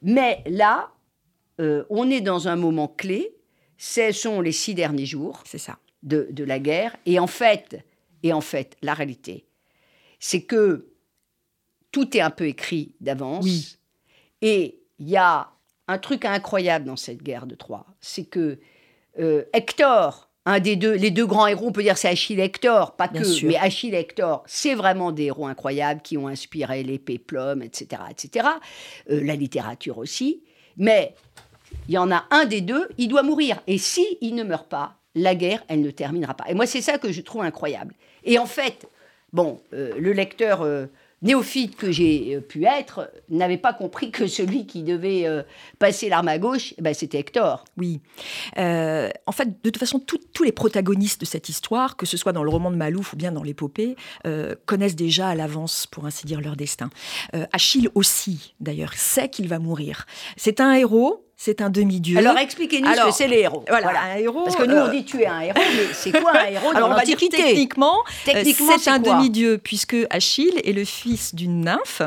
Mais 0.02 0.44
là, 0.48 0.92
on 1.60 2.10
est 2.10 2.22
dans 2.22 2.48
un 2.48 2.56
moment 2.56 2.88
clé. 2.88 3.36
Ce 3.78 4.12
sont 4.12 4.42
les 4.42 4.52
six 4.52 4.74
derniers 4.74 5.06
jours. 5.06 5.44
C'est 5.46 5.60
ça 5.60 5.78
de, 6.04 6.44
la 6.44 6.60
guerre. 6.60 6.96
Et 7.06 7.20
en 7.20 7.28
fait, 7.28 7.84
et 8.24 8.34
en 8.34 8.42
fait, 8.42 8.76
la 8.82 8.94
réalité, 8.94 9.46
c'est 10.20 10.44
que 10.44 10.88
tout 11.92 12.16
est 12.16 12.22
un 12.22 12.30
peu 12.30 12.48
écrit 12.48 12.96
d'avance. 13.02 13.78
Et 14.42 14.82
il 15.00 15.10
y 15.10 15.18
a 15.18 15.50
un 15.88 15.98
truc 15.98 16.26
incroyable 16.26 16.86
dans 16.86 16.96
cette 16.96 17.22
guerre 17.22 17.48
de 17.48 17.56
Troie, 17.56 17.86
c'est 18.00 18.26
que 18.26 18.60
euh, 19.20 19.44
Hector, 19.54 20.30
un 20.46 20.60
des 20.60 20.76
deux, 20.76 20.94
les 20.94 21.12
deux 21.12 21.26
grands 21.26 21.48
héros, 21.48 21.68
on 21.68 21.72
peut 21.72 21.84
dire 21.84 21.98
c'est 21.98 22.08
Achille 22.08 22.40
et 22.40 22.44
Hector, 22.44 22.96
pas 22.96 23.08
Bien 23.08 23.22
que, 23.22 23.28
sûr. 23.28 23.50
mais 23.50 23.58
Achille 23.58 23.94
et 23.94 24.00
Hector, 24.00 24.44
c'est 24.48 24.74
vraiment 24.74 25.12
des 25.12 25.26
héros 25.26 25.48
incroyables 25.48 26.02
qui 26.02 26.18
ont 26.18 26.28
inspiré 26.28 26.84
les 26.84 26.98
péplums, 26.98 27.62
etc., 27.62 28.04
etc. 28.10 28.48
Euh, 29.10 29.22
la 29.24 29.36
littérature 29.36 29.98
aussi. 29.98 30.44
Mais 30.78 31.14
il 31.88 31.94
y 31.94 31.98
en 31.98 32.12
a 32.12 32.26
un 32.32 32.46
des 32.46 32.62
deux, 32.62 32.88
il 32.98 33.08
doit 33.08 33.24
mourir. 33.24 33.62
Et 33.68 33.78
si 33.78 34.06
il 34.22 34.36
ne 34.36 34.44
meurt 34.44 34.68
pas, 34.70 35.01
la 35.16 35.36
guerre, 35.36 35.64
elle 35.68 35.82
ne 35.82 35.92
terminera 35.92 36.34
pas. 36.34 36.46
Et 36.50 36.54
moi, 36.54 36.66
c'est 36.66 36.82
ça 36.82 36.98
que 36.98 37.12
je 37.12 37.22
trouve 37.22 37.42
incroyable. 37.42 37.96
Et 38.24 38.38
en 38.38 38.46
fait, 38.46 38.88
bon, 39.34 39.62
euh, 39.74 39.94
le 40.00 40.14
lecteur 40.14 40.62
euh, 40.62 40.86
néophyte 41.22 41.76
que 41.76 41.92
j'ai 41.92 42.36
euh, 42.36 42.42
pu 42.42 42.66
être 42.66 43.12
n'avait 43.30 43.58
pas 43.58 43.74
compris 43.74 44.12
que 44.12 44.28
celui 44.28 44.66
qui 44.66 44.84
devait 44.84 45.26
passer 45.80 46.10
l'arme 46.10 46.28
à 46.28 46.38
gauche, 46.38 46.74
eh 46.78 46.82
ben, 46.82 46.94
c'était 46.94 47.20
Hector. 47.20 47.66
Oui. 47.78 48.00
En 48.58 49.32
fait, 49.32 49.46
de 49.64 49.70
toute 49.70 49.78
façon, 49.78 50.00
tous 50.00 50.44
les 50.44 50.52
protagonistes 50.52 51.22
de 51.22 51.26
cette 51.26 51.50
histoire, 51.50 51.98
que 51.98 52.06
ce 52.06 52.18
soit 52.18 52.34
dans 52.34 52.44
le 52.44 52.50
roman 52.50 52.72
de 52.72 52.76
Malouf 52.76 53.14
ou 53.14 53.16
bien 53.16 53.32
dans 53.32 53.44
l'épopée, 53.44 53.96
connaissent 54.66 54.96
déjà 54.96 55.30
à 55.30 55.36
l'avance, 55.36 55.88
pour 55.88 56.06
ainsi 56.06 56.26
dire, 56.26 56.42
leur 56.42 56.56
destin. 56.56 56.90
Achille 57.52 57.90
aussi, 57.96 58.56
d'ailleurs, 58.60 58.94
sait 58.94 59.30
qu'il 59.30 59.48
va 59.48 59.60
mourir. 59.60 60.06
C'est 60.36 60.60
un 60.60 60.74
héros, 60.74 61.26
c'est 61.44 61.60
un 61.64 61.72
demi-dieu. 61.72 62.20
Alors 62.20 62.38
expliquez-nous 62.38 62.94
ce 62.94 63.06
que 63.08 63.12
c'est 63.12 63.28
les 63.28 63.40
héros. 63.40 63.66
voilà, 63.68 64.00
un 64.14 64.18
héros. 64.18 64.44
Parce 64.44 64.56
que 64.56 64.64
nous, 64.64 64.76
on 64.76 64.86
euh, 64.86 64.92
dit 64.92 65.04
tu 65.04 65.24
es 65.24 65.26
un 65.26 65.42
héros, 65.42 65.58
mais 65.58 65.88
c'est 65.92 66.12
quoi 66.12 66.34
un 66.38 66.46
héros 66.46 66.70
alors 66.76 66.90
dans 66.90 66.94
on 66.94 66.98
va 66.98 67.04
dire 67.04 67.18
techniquement, 67.18 67.96
euh, 67.98 68.32
Techniquement, 68.32 68.78
c'est 68.78 68.92
un 68.92 69.00
demi-dieu 69.00 69.58
puisque 69.58 69.96
Achille 70.12 70.54
est 70.64 70.72
le 70.72 70.86
fils 70.86 71.34
d'une 71.34 71.62
nymphe, 71.62 72.04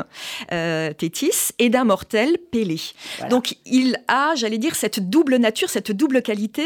euh, 0.53 0.93
Thétis, 0.93 1.51
et 1.59 1.67
d'un 1.67 1.83
mortel, 1.83 2.37
Pélée. 2.49 2.79
Voilà. 3.17 3.29
Donc 3.29 3.57
il 3.65 3.97
a, 4.07 4.35
j'allais 4.35 4.57
dire, 4.57 4.73
cette 4.73 5.09
double 5.09 5.35
nature, 5.35 5.69
cette 5.69 5.91
double 5.91 6.21
qualité. 6.21 6.65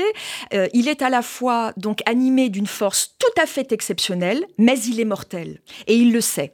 Euh, 0.54 0.68
il 0.74 0.88
est 0.88 1.02
à 1.02 1.10
la 1.10 1.24
fois 1.24 1.74
donc 1.76 2.02
animé 2.06 2.50
d'une 2.50 2.68
force 2.68 3.16
tout 3.18 3.42
à 3.42 3.48
fait 3.48 3.72
exceptionnelle, 3.72 4.46
mais 4.60 4.80
il 4.82 5.00
est 5.00 5.06
mortel 5.06 5.60
et 5.88 5.96
il 5.96 6.14
le 6.14 6.22
sait. 6.22 6.54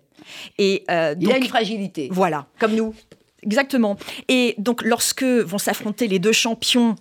Et 0.57 0.85
euh, 0.89 1.13
Il 1.19 1.29
a 1.29 1.33
donc 1.33 1.43
une 1.43 1.49
fragilité, 1.49 2.07
voilà. 2.09 2.47
comme 2.57 2.73
nous. 2.73 2.95
Exactement. 3.45 3.97
Et 4.27 4.55
donc, 4.57 4.83
lorsque 4.83 5.23
vont 5.23 5.57
s'affronter 5.57 6.07
les 6.07 6.19
deux 6.19 6.31
champions, 6.31 6.95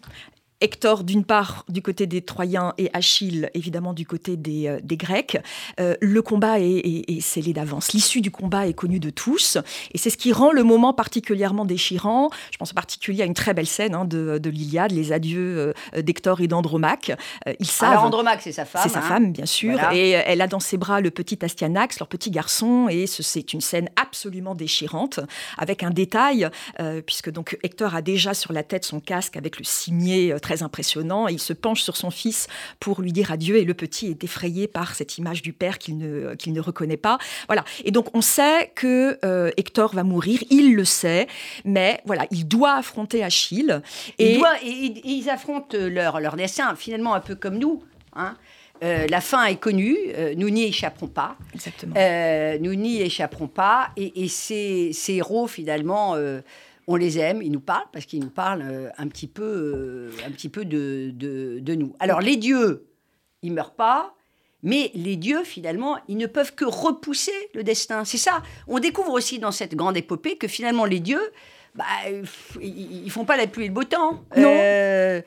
Hector 0.64 1.04
d'une 1.04 1.24
part 1.24 1.64
du 1.68 1.82
côté 1.82 2.06
des 2.06 2.22
Troyens 2.22 2.72
et 2.78 2.88
Achille 2.94 3.50
évidemment 3.52 3.92
du 3.92 4.06
côté 4.06 4.36
des, 4.38 4.66
euh, 4.66 4.80
des 4.82 4.96
Grecs, 4.96 5.36
euh, 5.78 5.94
le 6.00 6.22
combat 6.22 6.58
est, 6.58 6.64
est- 6.78 7.10
est 7.10 7.20
scellé 7.20 7.52
d'avance. 7.52 7.92
L'issue 7.92 8.22
du 8.22 8.30
combat 8.30 8.66
est 8.66 8.72
connue 8.72 8.98
de 8.98 9.10
tous 9.10 9.58
et 9.92 9.98
c'est 9.98 10.08
ce 10.10 10.16
qui 10.16 10.32
rend 10.32 10.52
le 10.52 10.62
moment 10.62 10.94
particulièrement 10.94 11.66
déchirant. 11.66 12.30
Je 12.50 12.56
pense 12.56 12.70
en 12.70 12.74
particulier 12.74 13.22
à 13.22 13.26
une 13.26 13.34
très 13.34 13.52
belle 13.52 13.66
scène 13.66 13.94
hein, 13.94 14.06
de, 14.06 14.38
de 14.38 14.50
l'Iliade, 14.50 14.92
les 14.92 15.12
adieux 15.12 15.74
euh, 15.94 16.02
d'Hector 16.02 16.40
et 16.40 16.46
d'Andromaque. 16.48 17.12
Ils 17.60 17.66
savent. 17.66 17.90
Alors 17.92 18.04
Andromaque, 18.04 18.40
c'est 18.42 18.52
sa 18.52 18.64
femme. 18.64 18.80
C'est 18.84 18.88
sa 18.88 19.00
hein. 19.00 19.02
femme, 19.02 19.32
bien 19.32 19.46
sûr. 19.46 19.72
Voilà. 19.72 19.94
Et 19.94 20.10
elle 20.10 20.40
a 20.40 20.46
dans 20.46 20.60
ses 20.60 20.78
bras 20.78 21.00
le 21.02 21.10
petit 21.10 21.38
Astyanax, 21.44 21.98
leur 21.98 22.08
petit 22.08 22.30
garçon. 22.30 22.88
Et 22.88 23.06
ce- 23.06 23.22
c'est 23.22 23.52
une 23.52 23.60
scène 23.60 23.90
absolument 24.00 24.54
déchirante, 24.54 25.20
avec 25.58 25.82
un 25.82 25.90
détail, 25.90 26.48
euh, 26.80 27.02
puisque 27.02 27.30
donc 27.30 27.58
Hector 27.62 27.94
a 27.94 28.00
déjà 28.02 28.32
sur 28.32 28.52
la 28.52 28.62
tête 28.62 28.84
son 28.84 29.00
casque 29.00 29.36
avec 29.36 29.58
le 29.58 29.64
cimier 29.64 30.32
euh, 30.32 30.38
très 30.54 30.62
impressionnant. 30.62 31.26
Il 31.28 31.38
se 31.40 31.52
penche 31.52 31.82
sur 31.82 31.96
son 31.96 32.10
fils 32.10 32.46
pour 32.80 33.00
lui 33.02 33.12
dire 33.12 33.32
adieu. 33.32 33.56
Et 33.56 33.64
le 33.64 33.74
petit 33.74 34.06
est 34.08 34.22
effrayé 34.24 34.68
par 34.68 34.94
cette 34.94 35.18
image 35.18 35.42
du 35.42 35.52
père 35.52 35.78
qu'il 35.78 35.98
ne, 35.98 36.34
qu'il 36.34 36.52
ne 36.52 36.60
reconnaît 36.60 36.96
pas. 36.96 37.18
Voilà. 37.48 37.64
Et 37.84 37.90
donc 37.90 38.06
on 38.14 38.20
sait 38.20 38.70
que 38.74 39.18
euh, 39.24 39.50
Hector 39.56 39.94
va 39.94 40.04
mourir. 40.04 40.40
Il 40.50 40.74
le 40.76 40.84
sait. 40.84 41.26
Mais 41.64 42.00
voilà, 42.06 42.26
il 42.30 42.46
doit 42.46 42.74
affronter 42.74 43.24
Achille. 43.24 43.80
Ils, 44.18 44.26
Et 44.26 44.38
doivent- 44.38 44.62
et- 44.64 44.68
et- 44.86 45.02
ils 45.08 45.28
affrontent 45.30 45.76
leur, 45.76 46.20
leur 46.20 46.36
destin, 46.36 46.74
finalement 46.76 47.14
un 47.14 47.20
peu 47.20 47.34
comme 47.34 47.58
nous. 47.58 47.82
hein. 48.14 48.36
Euh, 48.82 49.06
la 49.08 49.20
fin 49.20 49.44
est 49.46 49.56
connue, 49.56 49.96
euh, 50.16 50.34
nous 50.36 50.50
n'y 50.50 50.64
échapperons 50.64 51.06
pas. 51.06 51.36
exactement. 51.54 51.94
Euh, 51.96 52.58
nous 52.60 52.74
n'y 52.74 53.00
échapperons 53.00 53.46
pas. 53.46 53.90
Et, 53.96 54.24
et 54.24 54.28
ces, 54.28 54.90
ces 54.92 55.14
héros, 55.14 55.46
finalement, 55.46 56.16
on 56.86 56.96
les 56.96 57.18
aime, 57.18 57.42
ils 57.42 57.52
nous 57.52 57.60
parlent, 57.60 57.86
parce 57.92 58.06
qu'ils 58.06 58.20
nous 58.20 58.30
parlent 58.30 58.62
euh, 58.62 58.90
un 58.98 59.08
petit 59.08 59.26
peu, 59.26 59.42
euh, 59.42 60.10
un 60.26 60.30
petit 60.30 60.48
peu 60.48 60.64
de, 60.64 61.10
de- 61.14 61.58
de 61.60 61.74
nous. 61.74 61.94
Alors, 61.98 62.20
les 62.20 62.36
dieux, 62.36 62.86
ils 63.42 63.52
meurent 63.52 63.74
pas. 63.74 64.14
Mais 64.66 64.90
les 64.94 65.16
dieux, 65.16 65.44
finalement, 65.44 65.98
ils 66.08 66.16
ne 66.16 66.26
peuvent 66.26 66.54
que 66.54 66.64
repousser 66.64 67.32
le 67.52 67.62
destin. 67.62 68.06
C'est 68.06 68.16
ça. 68.16 68.42
On 68.66 68.78
découvre 68.78 69.12
aussi 69.12 69.38
dans 69.38 69.52
cette 69.52 69.74
grande 69.74 69.94
épopée 69.94 70.38
que 70.38 70.48
finalement, 70.48 70.86
les 70.86 71.00
dieux, 71.00 71.20
bah, 71.74 71.84
ils, 72.62 73.04
ils 73.04 73.10
font 73.10 73.26
pas 73.26 73.36
la 73.36 73.46
pluie 73.46 73.64
et 73.64 73.68
le 73.68 73.74
beau 73.74 73.84
temps. 73.84 74.24
Non. 74.34 74.48
Euh, 74.56 75.20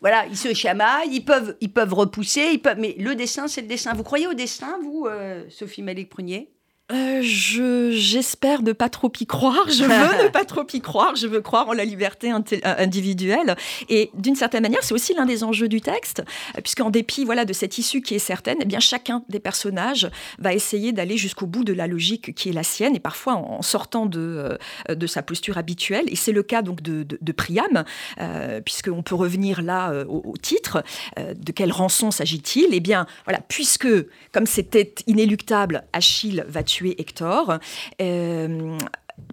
voilà, 0.00 0.24
ils 0.30 0.36
se 0.36 0.54
chamaillent, 0.54 1.10
ils 1.12 1.24
peuvent, 1.24 1.58
ils 1.60 1.70
peuvent 1.70 1.92
repousser, 1.92 2.52
ils 2.52 2.58
peuvent... 2.58 2.78
mais 2.80 2.94
le 2.98 3.14
destin, 3.14 3.48
c'est 3.48 3.60
le 3.60 3.66
destin. 3.66 3.92
Vous 3.92 4.02
croyez 4.02 4.26
au 4.26 4.32
destin, 4.32 4.78
vous, 4.82 5.06
euh, 5.06 5.44
Sophie 5.50 5.82
Malik-Prunier 5.82 6.50
Euh, 6.90 7.20
je 7.22 7.90
j'espère 7.92 8.62
ne 8.62 8.72
pas 8.72 8.88
trop 8.88 9.12
y 9.20 9.26
croire. 9.26 9.68
Je 9.68 9.84
veux 9.84 10.24
ne 10.24 10.28
pas 10.32 10.44
trop 10.44 10.66
y 10.72 10.80
croire. 10.80 11.16
Je 11.16 11.26
veux 11.26 11.40
croire 11.40 11.68
en 11.68 11.72
la 11.72 11.84
liberté 11.84 12.32
euh, 12.32 12.74
individuelle. 12.78 13.56
Et 13.88 14.10
d'une 14.14 14.36
certaine 14.36 14.62
manière, 14.62 14.82
c'est 14.82 14.94
aussi 14.94 15.14
l'un 15.14 15.26
des 15.26 15.44
enjeux 15.44 15.68
du 15.68 15.80
texte, 15.80 16.22
puisqu'en 16.62 16.90
dépit 16.90 17.24
voilà 17.24 17.44
de 17.44 17.52
cette 17.52 17.78
issue 17.78 18.02
qui 18.02 18.14
est 18.14 18.18
certaine, 18.18 18.58
eh 18.60 18.64
bien 18.64 18.80
chacun 18.80 19.22
des 19.28 19.40
personnages 19.40 20.10
va 20.38 20.52
essayer 20.52 20.92
d'aller 20.92 21.16
jusqu'au 21.16 21.46
bout 21.46 21.64
de 21.64 21.72
la 21.72 21.86
logique 21.86 22.34
qui 22.34 22.48
est 22.48 22.52
la 22.52 22.62
sienne, 22.62 22.96
et 22.96 23.00
parfois 23.00 23.34
en, 23.34 23.62
sortant 23.62 24.06
de 24.06 24.58
euh, 24.88 24.94
de 24.94 25.06
sa 25.06 25.22
posture 25.22 25.58
habituelle. 25.58 26.04
Et 26.08 26.16
c'est 26.16 26.32
le 26.32 26.42
cas 26.42 26.62
donc 26.62 26.82
de, 26.82 27.02
de, 27.02 27.18
de 27.20 27.32
Priam, 27.32 27.84
euh, 28.20 28.60
puisqu'on 28.60 29.02
peut 29.02 29.14
revenir 29.14 29.62
là 29.62 29.90
euh, 29.92 30.04
au, 30.06 30.22
au 30.24 30.36
titre. 30.36 30.82
De 31.16 31.52
quelle 31.52 31.72
rançon 31.72 32.10
s'agit-il? 32.10 32.68
Eh 32.72 32.80
bien, 32.80 33.06
voilà, 33.24 33.40
puisque 33.48 33.88
comme 34.32 34.46
c'était 34.46 34.94
inéluctable, 35.06 35.84
Achille 35.92 36.44
va 36.48 36.62
tuer 36.62 36.79
Hector. 36.98 37.58
euh, 38.00 38.78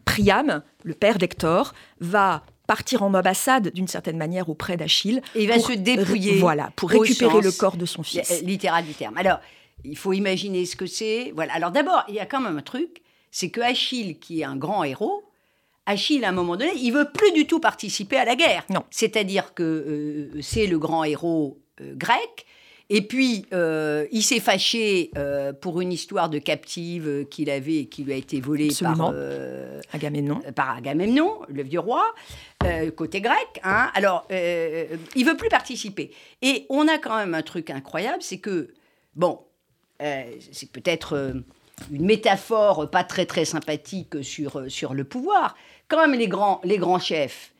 Priam, 0.05 0.61
le 0.83 0.93
père 0.93 1.17
d'Hector, 1.17 1.73
va 1.99 2.43
partir 2.67 3.01
en 3.01 3.13
ambassade 3.13 3.71
d'une 3.73 3.87
certaine 3.87 4.17
manière 4.17 4.49
auprès 4.49 4.75
d'Achille. 4.77 5.21
Et 5.35 5.43
il 5.43 5.47
va 5.47 5.55
pour 5.55 5.67
se 5.67 5.73
dépouiller. 5.73 6.37
Voilà, 6.39 6.71
pour 6.75 6.89
récupérer 6.89 7.31
sens 7.31 7.43
le 7.43 7.51
corps 7.51 7.77
de 7.77 7.85
son 7.85 8.03
fils. 8.03 8.41
littéral 8.43 8.85
du 8.85 8.93
terme. 8.93 9.17
Alors, 9.17 9.39
il 9.83 9.97
faut 9.97 10.13
imaginer 10.13 10.65
ce 10.65 10.75
que 10.75 10.85
c'est. 10.85 11.31
Voilà. 11.35 11.53
Alors 11.53 11.71
d'abord, 11.71 12.03
il 12.09 12.15
y 12.15 12.19
a 12.19 12.25
quand 12.25 12.41
même 12.41 12.57
un 12.57 12.61
truc, 12.61 13.01
c'est 13.31 13.49
que 13.49 13.61
Achille, 13.61 14.19
qui 14.19 14.41
est 14.41 14.43
un 14.43 14.57
grand 14.57 14.83
héros, 14.83 15.23
Achille, 15.85 16.25
à 16.25 16.29
un 16.29 16.33
moment 16.33 16.57
donné, 16.57 16.73
il 16.75 16.91
veut 16.91 17.09
plus 17.13 17.31
du 17.31 17.47
tout 17.47 17.61
participer 17.61 18.17
à 18.17 18.25
la 18.25 18.35
guerre. 18.35 18.65
Non. 18.69 18.83
C'est-à-dire 18.91 19.53
que 19.53 19.63
euh, 19.63 20.41
c'est 20.41 20.67
le 20.67 20.77
grand 20.77 21.05
héros 21.05 21.59
euh, 21.79 21.93
grec. 21.95 22.45
Et 22.89 23.01
puis, 23.01 23.45
euh, 23.53 24.07
il 24.11 24.23
s'est 24.23 24.39
fâché 24.39 25.11
euh, 25.17 25.51
pour 25.51 25.81
une 25.81 25.91
histoire 25.91 26.29
de 26.29 26.39
captive 26.39 27.07
euh, 27.07 27.23
qu'il 27.25 27.49
avait 27.49 27.75
et 27.79 27.85
qui 27.87 28.03
lui 28.03 28.13
a 28.13 28.15
été 28.15 28.39
volée 28.39 28.69
par, 28.79 29.11
euh, 29.13 29.81
Agamemnon. 29.91 30.39
par 30.55 30.77
Agamemnon, 30.77 31.39
le 31.49 31.63
vieux 31.63 31.81
roi, 31.81 32.05
côté 32.95 33.19
grec. 33.21 33.59
Hein. 33.63 33.89
Alors, 33.93 34.25
il 34.29 35.25
veut 35.25 35.35
plus 35.37 35.49
participer. 35.49 36.11
Et 36.41 36.65
on 36.69 36.87
a 36.87 36.97
quand 36.97 37.17
même 37.17 37.33
un 37.33 37.41
truc 37.41 37.69
incroyable, 37.69 38.21
c'est 38.21 38.39
que, 38.39 38.73
bon, 39.15 39.39
c'est 39.99 40.71
peut-être 40.71 41.33
une 41.91 42.05
métaphore 42.05 42.89
pas 42.89 43.03
très 43.03 43.25
très 43.25 43.45
sympathique 43.45 44.23
sur, 44.23 44.69
sur 44.69 44.93
le 44.93 45.03
pouvoir. 45.03 45.55
Quand 45.87 46.05
même, 46.07 46.17
les 46.17 46.27
grands, 46.27 46.59
les 46.63 46.77
grands 46.77 46.99
chefs, 46.99 47.51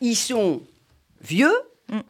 ils 0.00 0.16
sont 0.16 0.62
vieux, 1.20 1.54
Mm. 1.88 2.00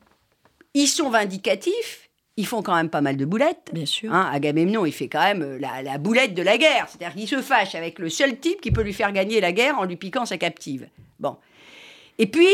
ils 0.75 0.87
sont 0.87 1.11
vindicatifs, 1.11 2.01
ils 2.36 2.46
font 2.46 2.62
quand 2.62 2.74
même 2.74 2.88
pas 2.88 3.00
mal 3.00 3.16
de 3.16 3.24
boulettes. 3.24 3.70
Bien 3.72 3.86
sûr. 3.86 4.12
Hein, 4.12 4.30
Agamemnon, 4.32 4.86
il 4.86 4.92
fait 4.92 5.08
quand 5.08 5.22
même 5.22 5.42
euh, 5.42 5.58
la, 5.58 5.82
la 5.82 5.98
boulette 5.98 6.34
de 6.34 6.42
la 6.42 6.56
guerre. 6.56 6.88
C'est-à-dire 6.88 7.14
qu'il 7.14 7.28
se 7.28 7.42
fâche 7.42 7.74
avec 7.74 7.98
le 7.98 8.08
seul 8.08 8.38
type 8.38 8.60
qui 8.60 8.70
peut 8.70 8.82
lui 8.82 8.92
faire 8.92 9.12
gagner 9.12 9.40
la 9.40 9.52
guerre 9.52 9.78
en 9.78 9.84
lui 9.84 9.96
piquant 9.96 10.24
sa 10.24 10.38
captive. 10.38 10.88
Bon. 11.20 11.36
Et 12.18 12.26
puis, 12.26 12.48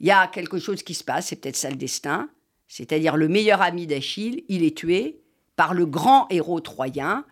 il 0.00 0.06
y 0.06 0.10
a 0.10 0.26
quelque 0.26 0.58
chose 0.58 0.82
qui 0.82 0.94
se 0.94 1.04
passe, 1.04 1.28
c'est 1.28 1.36
peut-être 1.36 1.56
ça 1.56 1.70
le 1.70 1.76
destin. 1.76 2.28
C'est-à-dire 2.68 3.16
le 3.16 3.28
meilleur 3.28 3.62
ami 3.62 3.86
d'Achille, 3.86 4.44
il 4.48 4.64
est 4.64 4.76
tué 4.76 5.20
par 5.56 5.74
le 5.74 5.86
grand 5.86 6.26
héros 6.30 6.60
troyen, 6.60 7.24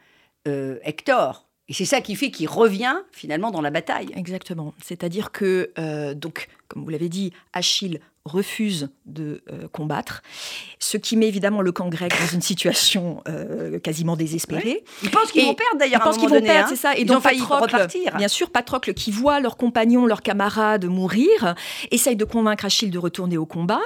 euh, 0.46 0.78
Hector. 0.82 1.46
Et 1.68 1.74
c'est 1.74 1.84
ça 1.84 2.00
qui 2.00 2.16
fait 2.16 2.30
qu'il 2.30 2.48
revient 2.48 2.96
finalement 3.12 3.50
dans 3.50 3.60
la 3.60 3.70
bataille. 3.70 4.08
Exactement. 4.16 4.74
C'est-à-dire 4.82 5.32
que, 5.32 5.70
euh, 5.78 6.14
donc, 6.14 6.48
comme 6.66 6.82
vous 6.82 6.88
l'avez 6.90 7.08
dit, 7.08 7.32
Achille 7.52 8.00
refuse 8.28 8.88
de 9.06 9.42
euh, 9.50 9.66
combattre, 9.72 10.22
ce 10.78 10.96
qui 10.96 11.16
met 11.16 11.26
évidemment 11.26 11.62
le 11.62 11.72
camp 11.72 11.88
grec 11.88 12.12
dans 12.20 12.34
une 12.34 12.42
situation 12.42 13.22
euh, 13.28 13.78
quasiment 13.80 14.16
désespérée. 14.16 14.84
Ils 15.02 15.10
pensent 15.10 15.32
qu'ils 15.32 15.42
Et 15.42 15.46
vont 15.46 15.54
perdre 15.54 15.78
d'ailleurs 15.78 16.00
Ils 16.00 16.04
pensent 16.04 16.18
qu'ils 16.18 16.28
vont 16.28 16.34
donné, 16.36 16.46
perdre, 16.46 16.66
hein. 16.66 16.70
c'est 16.70 16.76
ça. 16.80 16.96
Et 16.96 17.00
Ils 17.00 17.06
donc 17.06 17.18
ont 17.18 17.20
failli 17.20 17.40
Patrocle, 17.40 17.74
repartir. 17.74 18.16
bien 18.16 18.28
sûr, 18.28 18.50
Patrocle 18.50 18.94
qui 18.94 19.10
voit 19.10 19.40
leurs 19.40 19.56
compagnons, 19.56 20.06
leurs 20.06 20.22
camarades 20.22 20.84
mourir, 20.86 21.54
essaye 21.90 22.16
de 22.16 22.24
convaincre 22.24 22.64
Achille 22.64 22.90
de 22.90 22.98
retourner 22.98 23.36
au 23.36 23.46
combat. 23.46 23.80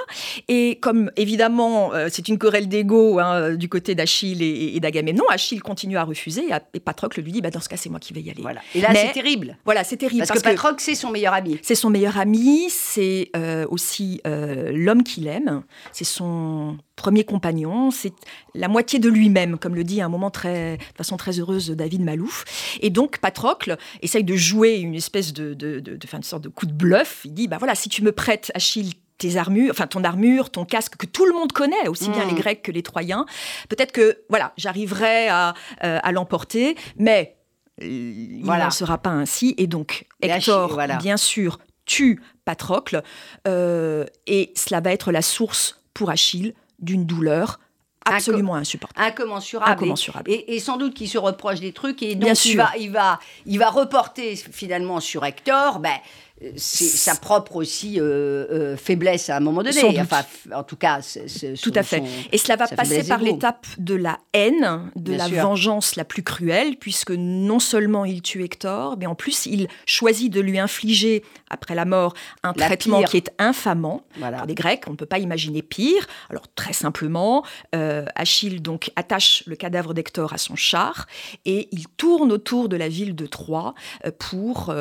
Et 0.47 0.77
comme 0.81 1.11
évidemment 1.15 1.93
euh, 1.93 2.07
c'est 2.11 2.27
une 2.27 2.37
querelle 2.37 2.67
d'ego 2.67 3.19
hein, 3.19 3.55
du 3.55 3.69
côté 3.69 3.95
d'Achille 3.95 4.41
et, 4.43 4.75
et 4.75 4.79
d'Agamemnon, 4.79 5.23
Achille 5.29 5.59
continue 5.61 5.97
à 5.97 6.03
refuser 6.03 6.45
et, 6.49 6.53
et 6.73 6.79
Patrocle 6.79 7.21
lui 7.21 7.31
dit 7.31 7.41
bah, 7.41 7.49
dans 7.49 7.61
ce 7.61 7.69
cas 7.69 7.77
c'est 7.77 7.89
moi 7.89 7.99
qui 7.99 8.13
vais 8.13 8.21
y 8.21 8.29
aller. 8.29 8.41
Voilà. 8.41 8.61
Et 8.75 8.81
là, 8.81 8.89
c'est 8.93 9.13
terrible. 9.13 9.57
Voilà, 9.65 9.83
c'est 9.83 9.97
terrible 9.97 10.25
Parce, 10.27 10.39
que 10.39 10.43
Patrocle, 10.43 10.75
c'est 10.79 10.95
son 10.95 11.09
meilleur 11.11 11.33
ami. 11.33 11.59
c'est 11.61 11.75
son 11.75 11.89
meilleur 11.89 12.17
ami, 12.17 12.67
c'est 12.69 13.29
euh, 13.35 13.65
aussi 13.69 14.21
euh, 14.33 14.71
l'homme 14.73 15.03
qu'il 15.03 15.27
aime, 15.27 15.63
c'est 15.91 16.03
son 16.03 16.77
premier 16.95 17.23
compagnon, 17.23 17.91
c'est 17.91 18.13
la 18.53 18.67
moitié 18.67 18.99
de 18.99 19.09
lui-même, 19.09 19.57
comme 19.57 19.75
le 19.75 19.83
dit 19.83 20.01
à 20.01 20.05
un 20.05 20.09
moment 20.09 20.31
très, 20.31 20.77
de 20.77 20.97
façon 20.97 21.17
très 21.17 21.39
heureuse 21.39 21.69
David 21.71 22.01
Malouf. 22.01 22.45
Et 22.81 22.89
donc 22.89 23.19
Patrocle 23.19 23.77
essaye 24.01 24.23
de 24.23 24.35
jouer 24.35 24.77
une 24.77 24.95
espèce 24.95 25.33
de, 25.33 25.53
de, 25.53 25.79
de, 25.79 25.95
de, 25.95 26.07
une 26.13 26.23
sorte 26.23 26.43
de 26.43 26.49
coup 26.49 26.65
de 26.65 26.73
bluff. 26.73 27.21
Il 27.25 27.33
dit, 27.33 27.47
bah 27.47 27.57
voilà, 27.57 27.75
si 27.75 27.89
tu 27.89 28.03
me 28.03 28.11
prêtes 28.11 28.51
Achille 28.53 28.93
tes 29.17 29.37
armures, 29.37 29.71
enfin 29.71 29.87
ton 29.87 30.03
armure, 30.03 30.49
ton 30.49 30.65
casque 30.65 30.97
que 30.97 31.05
tout 31.05 31.25
le 31.25 31.33
monde 31.33 31.51
connaît, 31.51 31.87
aussi 31.87 32.09
bien 32.09 32.25
les 32.25 32.33
mm. 32.33 32.37
Grecs 32.37 32.61
que 32.61 32.71
les 32.71 32.83
Troyens, 32.83 33.25
peut-être 33.69 33.91
que 33.91 34.19
voilà, 34.29 34.53
j'arriverai 34.57 35.29
à, 35.29 35.53
euh, 35.83 35.99
à 36.01 36.11
l'emporter, 36.11 36.75
mais 36.97 37.37
il 37.81 38.41
voilà. 38.43 38.65
n'en 38.65 38.71
sera 38.71 38.97
pas 38.97 39.11
ainsi. 39.11 39.55
Et 39.57 39.67
donc 39.67 40.05
Hector, 40.21 40.79
bien 40.99 41.17
sûr, 41.17 41.59
tue 41.85 42.21
Patrocle, 42.45 43.03
euh, 43.47 44.05
et 44.27 44.51
cela 44.55 44.81
va 44.81 44.91
être 44.91 45.11
la 45.11 45.21
source 45.21 45.81
pour 45.93 46.09
Achille 46.09 46.53
d'une 46.79 47.05
douleur 47.05 47.59
absolument 48.05 48.55
insupportable. 48.55 49.05
Incommensurable. 49.05 49.71
Incommensurable. 49.71 50.31
Et, 50.31 50.59
sans 50.59 50.77
doute 50.77 50.93
qu'il 50.93 51.09
se 51.09 51.17
reproche 51.17 51.59
des 51.59 51.71
trucs 51.71 52.03
et 52.03 52.15
donc 52.15 52.23
Bien 52.23 52.33
il, 52.33 52.57
Va, 52.57 52.71
il, 52.77 52.91
va, 52.91 53.19
il 53.45 53.59
va 53.59 53.69
reporter 53.69 54.35
finalement 54.35 54.99
sur 54.99 55.25
Hector 55.25 55.79
ben, 55.79 55.95
c'est 56.55 56.85
sa 56.85 57.15
propre 57.15 57.55
aussi 57.55 57.99
euh, 57.99 58.45
euh, 58.51 58.77
faiblesse 58.77 59.29
à 59.29 59.37
un 59.37 59.39
moment 59.39 59.63
donné. 59.63 59.99
Enfin, 59.99 60.23
en 60.53 60.63
tout 60.63 60.75
cas, 60.75 60.99
c'est, 61.01 61.53
tout 61.61 61.71
à 61.75 61.83
fait. 61.83 62.03
et 62.31 62.37
cela 62.37 62.55
va 62.55 62.67
passer 62.67 63.03
par 63.03 63.19
l'étape 63.19 63.65
de 63.77 63.95
la 63.95 64.19
haine, 64.33 64.91
de 64.95 65.13
la 65.13 65.27
vengeance 65.27 65.95
la 65.95 66.05
plus 66.05 66.23
cruelle, 66.23 66.75
puisque 66.77 67.11
non 67.11 67.59
seulement 67.59 68.05
il 68.05 68.21
tue 68.21 68.43
Hector, 68.43 68.97
mais 68.97 69.05
en 69.05 69.15
plus 69.15 69.45
il 69.45 69.67
choisit 69.85 70.31
de 70.31 70.41
lui 70.41 70.59
infliger 70.59 71.23
après 71.49 71.75
la 71.75 71.85
mort 71.85 72.13
un 72.43 72.53
traitement 72.53 73.03
qui 73.03 73.17
est 73.17 73.31
infamant. 73.39 74.03
Pour 74.19 74.45
les 74.47 74.55
Grecs, 74.55 74.83
on 74.87 74.91
ne 74.91 74.95
peut 74.95 75.05
pas 75.05 75.19
imaginer 75.19 75.61
pire. 75.61 76.07
Alors 76.29 76.47
très 76.55 76.73
simplement, 76.73 77.43
euh, 77.75 78.05
Achille 78.15 78.61
donc 78.61 78.91
attache 78.95 79.43
le 79.45 79.55
cadavre 79.55 79.93
d'Hector 79.93 80.33
à 80.33 80.37
son 80.37 80.55
char 80.55 81.07
et 81.45 81.69
il 81.71 81.87
tourne 81.87 82.31
autour 82.31 82.69
de 82.69 82.75
la 82.75 82.89
ville 82.89 83.15
de 83.15 83.25
Troie 83.25 83.73
pour 84.19 84.73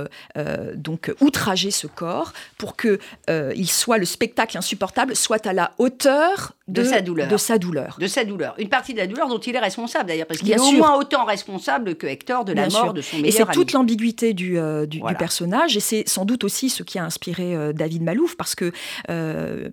donc 0.77 1.13
outrager 1.21 1.52
ce 1.71 1.87
corps 1.87 2.33
pour 2.59 2.77
que 2.77 2.99
euh, 3.31 3.53
il 3.57 3.69
soit 3.69 3.99
le 3.99 4.05
spectacle 4.05 4.57
insupportable 4.57 5.15
soit 5.17 5.47
à 5.47 5.53
la 5.53 5.73
hauteur 5.79 6.53
de, 6.69 6.85
sa 6.85 7.01
douleur. 7.01 7.29
De 7.29 7.37
sa 7.37 7.59
douleur. 7.59 7.97
De 7.99 8.07
sa 8.07 8.25
douleur. 8.25 8.55
Une 8.59 8.69
partie 8.69 8.95
de 8.95 8.99
la 8.99 9.07
douleur 9.07 9.29
dont 9.29 9.39
il 9.39 9.55
est 9.55 9.59
responsable 9.59 10.09
d'ailleurs, 10.09 10.27
parce 10.27 10.41
qu'il 10.41 10.53
est 10.53 10.61
au 10.61 10.73
moins 10.73 10.97
autant 10.97 11.25
responsable 11.25 11.97
que 11.97 12.07
Hector 12.07 12.45
de 12.45 12.53
la 12.53 12.69
mort 12.69 12.95
de 12.95 13.03
son 13.03 13.17
meilleur 13.17 13.29
Et 13.29 13.33
c'est 13.33 13.53
toute 13.53 13.73
l'ambiguïté 13.73 14.33
du, 14.33 14.59
euh, 14.59 14.87
du, 14.87 15.01
personnage, 15.19 15.77
et 15.77 15.81
c'est 15.81 16.09
sans 16.09 16.25
doute 16.25 16.45
aussi 16.45 16.71
ce 16.71 16.83
qui 16.83 16.99
a 16.99 17.05
inspiré 17.05 17.55
euh, 17.55 17.73
David 17.73 18.03
Malouf, 18.03 18.37
parce 18.37 18.55
que, 18.55 18.73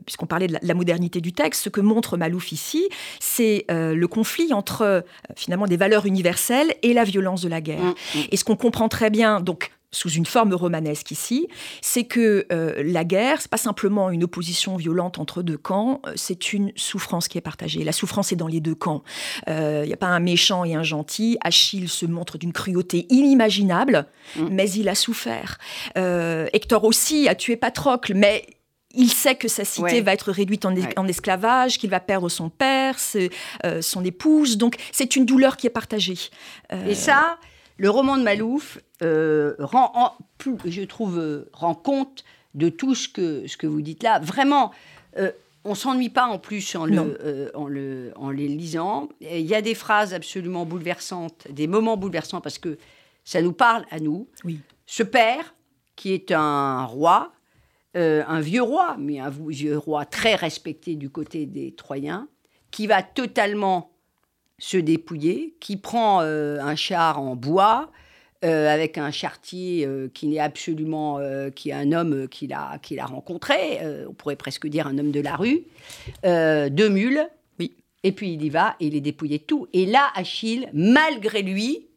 puisqu'on 0.06 0.26
parlait 0.26 0.48
de 0.48 0.58
la, 0.62 0.74
modernité 0.74 1.22
du 1.22 1.34
texte, 1.34 1.64
ce 1.64 1.70
que 1.70 1.82
montre 1.82 2.18
Malouf 2.18 2.52
ici, 2.52 2.90
c'est 3.20 3.66
le 3.70 4.06
conflit 4.08 4.54
entre 4.54 5.04
finalement 5.36 5.68
des 5.68 5.78
valeurs 5.78 6.06
universelles 6.06 6.74
et 6.84 6.94
la 6.94 7.04
violence 7.04 7.42
de 7.42 7.50
la 7.50 7.62
guerre. 7.62 7.84
Mm, 7.84 7.94
mm. 8.16 8.22
Et 8.32 8.38
ce 8.38 8.44
qu'on 8.44 8.56
comprend 8.56 8.90
très 8.90 9.10
bien, 9.10 9.40
donc 9.42 9.72
sous 9.92 10.10
une 10.10 10.26
forme 10.26 10.54
romanesque 10.54 11.12
ici, 11.12 11.48
c'est 11.82 12.04
que 12.04 12.46
euh, 12.52 12.84
la 12.86 13.04
guerre, 13.04 13.42
c'est 13.42 13.50
pas 13.50 13.58
simplement 13.58 14.12
une 14.12 14.24
opposition 14.24 14.76
violente 14.76 15.18
entre 15.18 15.42
deux 15.42 15.58
camps, 15.58 16.02
euh, 16.06 16.14
c'est 16.16 16.54
une 16.54 16.72
souffrance 16.76 17.28
qui 17.28 17.38
est 17.38 17.42
partagée. 17.42 17.84
La 17.84 17.92
souffrance 17.92 18.32
est 18.32 18.36
dans 18.36 18.48
les 18.48 18.60
deux 18.60 18.76
camps. 18.76 19.04
Il 19.48 19.54
euh, 19.54 19.86
n'y 19.86 19.94
a 19.94 19.98
pas 19.98 20.08
un 20.08 20.20
méchant 20.20 20.64
et 20.64 20.76
un 20.76 20.84
gentil. 20.84 21.38
Achille 21.44 21.90
se 21.90 22.06
montre 22.06 22.38
d'une 22.38 22.54
cruauté 22.54 23.08
inimaginable, 23.10 24.06
mm. 24.36 24.48
mais 24.52 24.70
il 24.72 24.90
a 24.90 24.96
souffert. 24.96 25.58
Hector 25.96 26.84
aussi 26.84 27.28
a 27.28 27.36
tué 27.36 27.56
Patrocle, 27.56 28.14
mais 28.14 28.46
il 28.94 29.10
sait 29.10 29.36
que 29.36 29.48
sa 29.48 29.66
cité 29.66 30.02
va 30.02 30.14
être 30.14 30.32
réduite 30.32 30.66
en, 30.66 30.74
en 30.98 31.08
esclavage, 31.08 31.78
qu'il 31.78 31.90
va 31.90 32.00
perdre 32.00 32.30
son 32.30 32.50
père, 32.50 32.98
son 33.00 34.06
épouse. 34.06 34.58
Donc 34.58 34.76
c'est 34.92 35.16
une 35.16 35.26
douleur 35.26 35.58
qui 35.58 35.68
est 35.68 35.72
partagée. 35.72 36.18
Et 36.88 36.96
ça, 36.96 37.38
le 37.78 37.90
roman 37.90 38.18
de 38.18 38.24
Malouf 38.24 38.80
euh, 39.02 39.56
rend, 39.60 40.18
plus, 40.38 40.58
je 40.66 40.82
trouve, 40.82 41.20
euh, 41.20 41.50
rend 41.54 41.76
compte 41.76 42.24
de 42.54 42.70
tout 42.70 42.96
ce 42.96 43.08
que, 43.08 43.48
ce 43.48 43.56
que 43.56 43.68
vous 43.68 43.82
dites 43.82 44.04
là. 44.04 44.20
Vraiment, 44.20 44.72
euh, 45.18 45.32
on 45.64 45.76
s'ennuie 45.76 46.10
pas 46.10 46.26
en 46.26 46.40
plus 46.40 46.76
en, 46.76 46.86
le, 46.86 47.52
en, 47.54 47.68
le, 47.68 48.12
en 48.16 48.30
les 48.30 48.48
lisant. 48.48 49.10
Il 49.22 49.46
y 49.46 49.56
a 49.56 49.62
des 49.62 49.76
phrases 49.76 50.14
absolument 50.14 50.66
bouleversantes, 50.66 51.48
des 51.50 51.68
moments 51.68 51.96
bouleversants 51.96 52.42
parce 52.42 52.58
que 52.58 52.78
ça 53.24 53.42
nous 53.42 53.54
parle 53.54 53.86
à 53.92 54.00
nous. 54.00 54.28
Oui. 54.44 54.60
Ce 54.86 55.04
père, 55.04 55.54
qui 55.96 56.14
est 56.14 56.32
un 56.32 56.84
roi, 56.86 57.32
un 57.94 58.40
vieux 58.40 58.64
roi, 58.64 58.96
mais 58.98 59.20
un 59.20 59.30
vieux 59.30 59.78
roi 59.78 60.06
très 60.06 60.36
respecté 60.36 60.96
du 60.96 61.10
côté 61.10 61.46
des 61.46 61.74
Troyens, 61.74 62.28
qui 62.72 62.88
va 62.88 63.04
totalement 63.04 63.92
se 64.58 64.78
dépouiller, 64.78 65.56
qui 65.60 65.78
prend 65.78 66.22
un 66.22 66.76
char 66.76 67.22
en 67.22 67.36
bois, 67.36 67.92
euh, 68.46 68.74
avec 68.74 68.98
un 68.98 69.12
chartier 69.12 69.86
euh, 69.86 70.08
qui 70.14 70.28
n'est 70.28 70.40
absolument, 70.40 71.18
euh, 71.20 71.50
qui 71.50 71.72
est 71.72 71.74
un 71.74 71.92
homme 71.92 72.30
qu'il 72.30 72.54
a, 72.54 72.80
qu'il 72.80 73.02
a 73.02 73.06
rencontré, 73.06 73.82
on 74.08 74.14
pourrait 74.14 74.38
presque 74.38 74.66
dire 74.66 74.88
un 74.88 74.98
homme 74.98 75.12
de 75.12 75.20
la 75.20 75.36
rue, 75.36 75.64
deux 76.24 76.88
mules, 76.88 77.28
oui. 77.60 77.74
et 78.04 78.14
puis 78.14 78.34
il 78.34 78.44
y 78.44 78.50
va 78.50 78.78
et 78.80 78.88
il 78.88 78.96
est 78.96 79.02
dépouillé 79.02 79.40
de 79.40 79.44
tout. 79.44 79.68
Et 79.74 79.86
là, 79.86 80.08
Achille, 80.16 80.70
malgré 80.72 81.42
lui, 81.42 81.88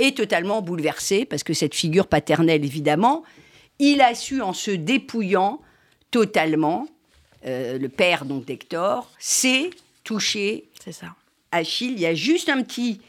est 0.00 0.16
totalement 0.16 0.62
bouleversé, 0.62 1.24
parce 1.26 1.44
que 1.44 1.54
cette 1.54 1.76
figure 1.76 2.08
paternelle, 2.08 2.64
évidemment, 2.64 3.22
il 3.78 4.00
a 4.00 4.16
su, 4.16 4.42
en 4.42 4.52
se 4.52 4.72
dépouillant 4.72 5.60
totalement, 6.10 6.88
le 7.44 7.86
père 7.86 8.24
donc 8.24 8.46
d'Hector, 8.46 9.08
c'est 9.20 9.70
toucher 10.02 10.64
C'est 10.82 10.92
ça. 10.92 11.14
Achille. 11.52 11.92
Il 11.92 12.00
y 12.00 12.06
a 12.06 12.14
juste 12.14 12.48
un 12.48 12.62
petit... 12.64 13.00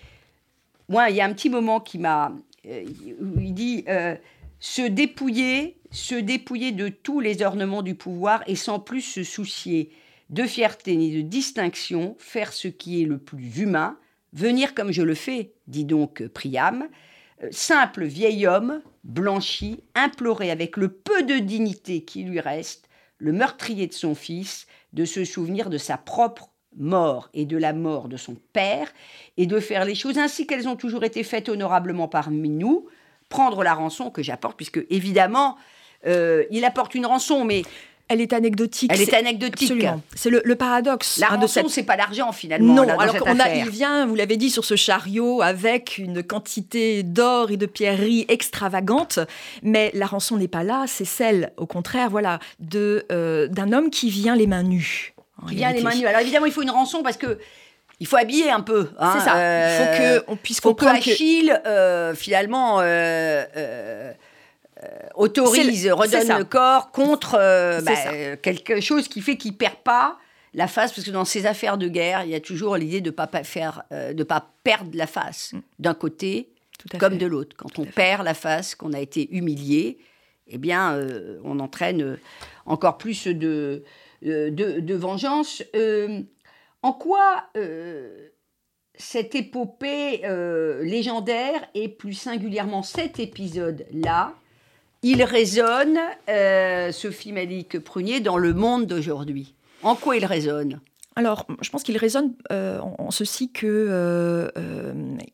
Moi, 0.87 1.09
il 1.09 1.15
y 1.15 1.21
a 1.21 1.25
un 1.25 1.33
petit 1.33 1.49
moment 1.49 1.79
qui 1.79 1.97
m'a 1.97 2.27
euh, 2.27 2.29
il 2.65 3.53
dit 3.53 3.83
euh, 3.87 4.15
se 4.59 4.81
dépouiller, 4.81 5.77
se 5.91 6.15
dépouiller 6.15 6.71
de 6.71 6.89
tous 6.89 7.19
les 7.19 7.41
ornements 7.41 7.81
du 7.81 7.95
pouvoir 7.95 8.43
et 8.47 8.55
sans 8.55 8.79
plus 8.79 9.01
se 9.01 9.23
soucier 9.23 9.91
de 10.29 10.43
fierté 10.43 10.95
ni 10.95 11.11
de 11.15 11.21
distinction, 11.21 12.15
faire 12.17 12.51
ce 12.51 12.67
qui 12.67 13.01
est 13.01 13.05
le 13.05 13.19
plus 13.19 13.59
humain, 13.59 13.97
venir 14.33 14.73
comme 14.73 14.91
je 14.91 15.03
le 15.03 15.13
fais, 15.13 15.53
dit 15.67 15.85
donc 15.85 16.25
Priam, 16.27 16.87
euh, 17.43 17.47
simple 17.51 18.05
vieil 18.05 18.47
homme, 18.47 18.81
blanchi, 19.03 19.83
implorer 19.93 20.49
avec 20.49 20.77
le 20.77 20.89
peu 20.89 21.23
de 21.23 21.35
dignité 21.35 22.03
qui 22.03 22.23
lui 22.23 22.39
reste, 22.39 22.89
le 23.17 23.31
meurtrier 23.31 23.87
de 23.87 23.93
son 23.93 24.15
fils, 24.15 24.67
de 24.93 25.05
se 25.05 25.23
souvenir 25.25 25.69
de 25.69 25.77
sa 25.77 25.97
propre 25.97 26.49
mort 26.77 27.29
et 27.33 27.45
de 27.45 27.57
la 27.57 27.73
mort 27.73 28.07
de 28.07 28.17
son 28.17 28.35
père, 28.53 28.87
et 29.37 29.45
de 29.45 29.59
faire 29.59 29.85
les 29.85 29.95
choses 29.95 30.17
ainsi 30.17 30.47
qu'elles 30.47 30.67
ont 30.67 30.75
toujours 30.75 31.03
été 31.03 31.23
faites 31.23 31.49
honorablement 31.49 32.07
parmi 32.07 32.49
nous, 32.49 32.87
prendre 33.29 33.63
la 33.63 33.73
rançon 33.73 34.09
que 34.09 34.23
j'apporte, 34.23 34.55
puisque 34.55 34.85
évidemment, 34.89 35.57
euh, 36.05 36.43
il 36.51 36.65
apporte 36.65 36.95
une 36.95 37.05
rançon, 37.05 37.45
mais... 37.45 37.63
Elle 38.07 38.21
est 38.21 38.33
anecdotique. 38.33 38.91
Elle 38.93 39.01
est, 39.01 39.15
anecdotique. 39.15 39.83
C'est 40.13 40.29
le, 40.29 40.55
paradoxe. 40.55 41.17
La 41.17 41.29
rançon, 41.29 41.63
ce 41.63 41.73
c'est 41.73 41.81
pas 41.81 41.95
l'argent 41.95 42.31
finalement. 42.31 42.75
Non, 42.75 42.83
alors 42.83 43.27
a, 43.27 43.55
il 43.55 43.67
vient, 43.67 44.05
vous 44.05 44.13
l'avez 44.13 44.37
dit, 44.37 44.51
sur 44.51 44.63
ce 44.63 44.75
chariot 44.75 45.41
avec 45.41 45.97
une 45.97 46.21
quantité 46.21 47.01
d'or 47.01 47.49
et 47.49 47.57
de 47.57 47.65
pierreries 47.65 48.27
extravagante, 48.29 49.17
mais 49.63 49.89
la 49.95 50.05
rançon 50.05 50.37
n'est 50.37 50.47
pas 50.47 50.63
là. 50.63 50.85
C'est 50.87 51.03
celle, 51.03 51.51
au 51.57 51.65
contraire, 51.65 52.11
voilà, 52.11 52.37
de 52.59 53.07
euh, 53.11 53.47
d'un 53.47 53.73
homme 53.73 53.89
qui 53.89 54.11
vient 54.11 54.35
les 54.35 54.45
mains 54.45 54.61
nues. 54.61 55.14
Mains 55.53 55.95
nues. 55.95 56.07
Alors 56.07 56.21
évidemment, 56.21 56.45
il 56.45 56.51
faut 56.51 56.61
une 56.61 56.71
rançon 56.71 57.03
parce 57.03 57.17
que 57.17 57.39
il 57.99 58.07
faut 58.07 58.17
habiller 58.17 58.49
un 58.51 58.61
peu. 58.61 58.89
Hein, 58.99 59.13
c'est 59.17 59.25
ça. 59.25 59.37
il 59.69 59.85
faut 59.85 59.97
que 59.97 60.31
on 60.31 60.35
puisse 60.35 60.59
faut 60.59 60.69
comprendre 60.69 60.99
que 60.99 61.11
Achille 61.11 61.61
euh, 61.65 62.13
finalement 62.13 62.79
euh, 62.81 63.45
euh, 63.55 64.13
autorise, 65.15 65.89
redonne 65.89 66.37
le 66.37 66.43
corps 66.43 66.91
contre 66.91 67.33
bah, 67.81 68.37
quelque 68.37 68.81
chose 68.81 69.07
qui 69.07 69.21
fait 69.21 69.37
qu'il 69.37 69.55
perd 69.55 69.75
pas 69.75 70.17
la 70.53 70.67
face 70.67 70.93
parce 70.93 71.05
que 71.05 71.11
dans 71.11 71.25
ces 71.25 71.45
affaires 71.45 71.77
de 71.77 71.87
guerre, 71.87 72.23
il 72.23 72.29
y 72.29 72.35
a 72.35 72.39
toujours 72.39 72.77
l'idée 72.77 73.01
de 73.01 73.11
pas 73.11 73.27
faire, 73.43 73.83
de 73.91 74.23
pas 74.23 74.49
perdre 74.63 74.91
la 74.93 75.07
face 75.07 75.53
mm. 75.53 75.59
d'un 75.79 75.93
côté 75.93 76.49
comme 76.99 77.17
de 77.17 77.25
l'autre. 77.25 77.55
Quand 77.57 77.79
on 77.79 77.85
perd 77.85 78.23
la 78.23 78.33
face, 78.33 78.75
qu'on 78.75 78.93
a 78.93 78.99
été 78.99 79.33
humilié, 79.35 79.97
eh 80.47 80.57
bien, 80.57 80.99
on 81.43 81.59
entraîne 81.59 82.17
encore 82.65 82.97
plus 82.97 83.27
de 83.27 83.83
euh, 84.25 84.49
de, 84.49 84.93
vengeance. 84.95 85.61
Euh, 85.75 86.21
en 86.81 86.93
quoi 86.93 87.43
euh, 87.57 88.29
cette 88.95 89.35
épopée 89.35 90.21
légendaire, 90.83 91.67
et 91.73 91.89
plus 91.89 92.13
singulièrement 92.13 92.81
cet 92.81 93.19
épisode-là, 93.19 94.33
il 95.03 95.21
résonne, 95.23 95.99
Sophie 96.91 97.33
Malik 97.33 97.79
Prunier, 97.79 98.19
dans 98.19 98.37
le 98.37 98.53
monde 98.53 98.85
d'aujourd'hui? 98.87 99.53
En 99.83 99.95
quoi 99.95 100.15
il 100.15 100.25
résonne? 100.25 100.79
Alors, 101.15 101.45
je 101.61 101.69
pense 101.69 101.83
qu'il 101.83 101.97
résonne 101.97 102.33
en, 102.49 103.11
ceci 103.11 103.51
que 103.51 104.51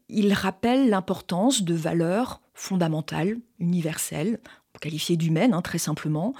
il 0.09 0.33
rappelle 0.33 0.89
l'importance 0.89 1.61
de 1.61 1.75
valeurs 1.75 2.41
fondamentales, 2.55 3.37
universelles, 3.59 4.39
qualifiées 4.79 5.17
d'humaines, 5.17 5.53
hein, 5.53 5.61
très 5.61 5.77
simplement, 5.77 6.33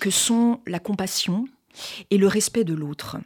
que 0.00 0.10
sont 0.10 0.60
la 0.66 0.80
compassion, 0.80 1.46
et 2.10 2.18
le 2.18 2.26
respect 2.26 2.64
de 2.64 2.74
l'autre. 2.74 3.16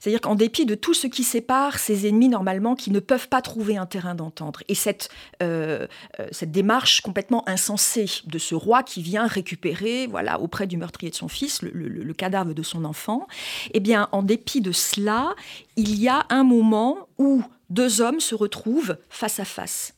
C'est-à-dire 0.00 0.20
qu'en 0.20 0.34
dépit 0.34 0.66
de 0.66 0.74
tout 0.74 0.94
ce 0.94 1.06
qui 1.06 1.24
sépare 1.24 1.78
ces 1.78 2.06
ennemis 2.06 2.28
normalement 2.28 2.74
qui 2.74 2.90
ne 2.90 3.00
peuvent 3.00 3.28
pas 3.28 3.42
trouver 3.42 3.76
un 3.76 3.86
terrain 3.86 4.14
d'entendre, 4.14 4.62
et 4.68 4.74
cette, 4.74 5.08
euh, 5.42 5.86
euh, 6.20 6.26
cette 6.30 6.50
démarche 6.50 7.00
complètement 7.00 7.48
insensée 7.48 8.06
de 8.26 8.38
ce 8.38 8.54
roi 8.54 8.82
qui 8.82 9.02
vient 9.02 9.26
récupérer, 9.26 10.06
voilà, 10.06 10.40
auprès 10.40 10.66
du 10.66 10.76
meurtrier 10.76 11.10
de 11.10 11.16
son 11.16 11.28
fils, 11.28 11.62
le, 11.62 12.12
cadavre 12.12 12.52
de 12.52 12.62
son 12.62 12.84
enfant, 12.84 13.26
eh 13.72 13.80
bien, 13.80 14.08
en 14.12 14.22
dépit 14.22 14.60
de 14.60 14.72
cela, 14.72 15.34
il 15.76 15.98
y 15.98 16.08
a 16.08 16.26
un 16.28 16.44
moment 16.44 17.08
où 17.18 17.42
deux 17.70 18.02
hommes 18.02 18.20
se 18.20 18.34
retrouvent 18.34 18.98
face 19.08 19.40
à 19.40 19.46
face. 19.46 19.94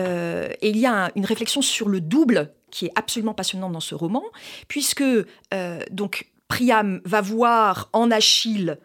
Euh, 0.00 0.48
et 0.62 0.70
il 0.70 0.78
y 0.78 0.86
a 0.86 1.10
une 1.16 1.26
réflexion 1.26 1.60
sur 1.60 1.88
le 1.88 2.00
double 2.00 2.54
qui 2.70 2.86
est 2.86 2.92
absolument 2.96 3.34
passionnante 3.34 3.72
dans 3.72 3.80
ce 3.80 3.94
roman, 3.94 4.22
puisque 4.68 5.04
donc 5.90 6.32
Priam 6.48 7.00
va 7.04 7.20
voir 7.20 7.88
en 7.92 8.10
Achille 8.10 8.78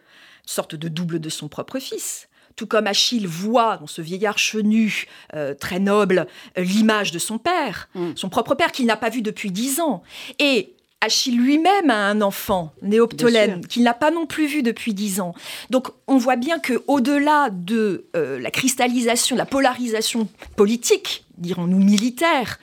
sorte 0.50 0.74
de 0.74 0.88
double 0.88 1.20
de 1.20 1.28
son 1.28 1.48
propre 1.48 1.78
fils. 1.78 2.28
Tout 2.56 2.66
comme 2.66 2.86
Achille 2.86 3.26
voit 3.26 3.78
dans 3.78 3.86
ce 3.86 4.02
vieillard 4.02 4.38
chenu, 4.38 5.06
euh, 5.34 5.54
très 5.54 5.78
noble, 5.78 6.26
l'image 6.56 7.12
de 7.12 7.18
son 7.18 7.38
père, 7.38 7.88
mm. 7.94 8.12
son 8.16 8.28
propre 8.28 8.54
père 8.54 8.72
qu'il 8.72 8.86
n'a 8.86 8.96
pas 8.96 9.08
vu 9.08 9.22
depuis 9.22 9.50
dix 9.50 9.80
ans. 9.80 10.02
Et 10.38 10.74
Achille 11.00 11.36
lui-même 11.36 11.88
a 11.88 12.08
un 12.08 12.20
enfant, 12.20 12.74
Néoptolène, 12.82 13.66
qu'il 13.66 13.82
n'a 13.84 13.94
pas 13.94 14.10
non 14.10 14.26
plus 14.26 14.46
vu 14.46 14.62
depuis 14.62 14.92
dix 14.92 15.20
ans. 15.20 15.34
Donc 15.70 15.88
on 16.06 16.18
voit 16.18 16.36
bien 16.36 16.58
que 16.58 16.82
au-delà 16.88 17.48
de 17.50 18.06
euh, 18.14 18.38
la 18.38 18.50
cristallisation, 18.50 19.36
la 19.36 19.46
polarisation 19.46 20.28
politique, 20.56 21.24
dirons-nous 21.38 21.82
militaire, 21.82 22.58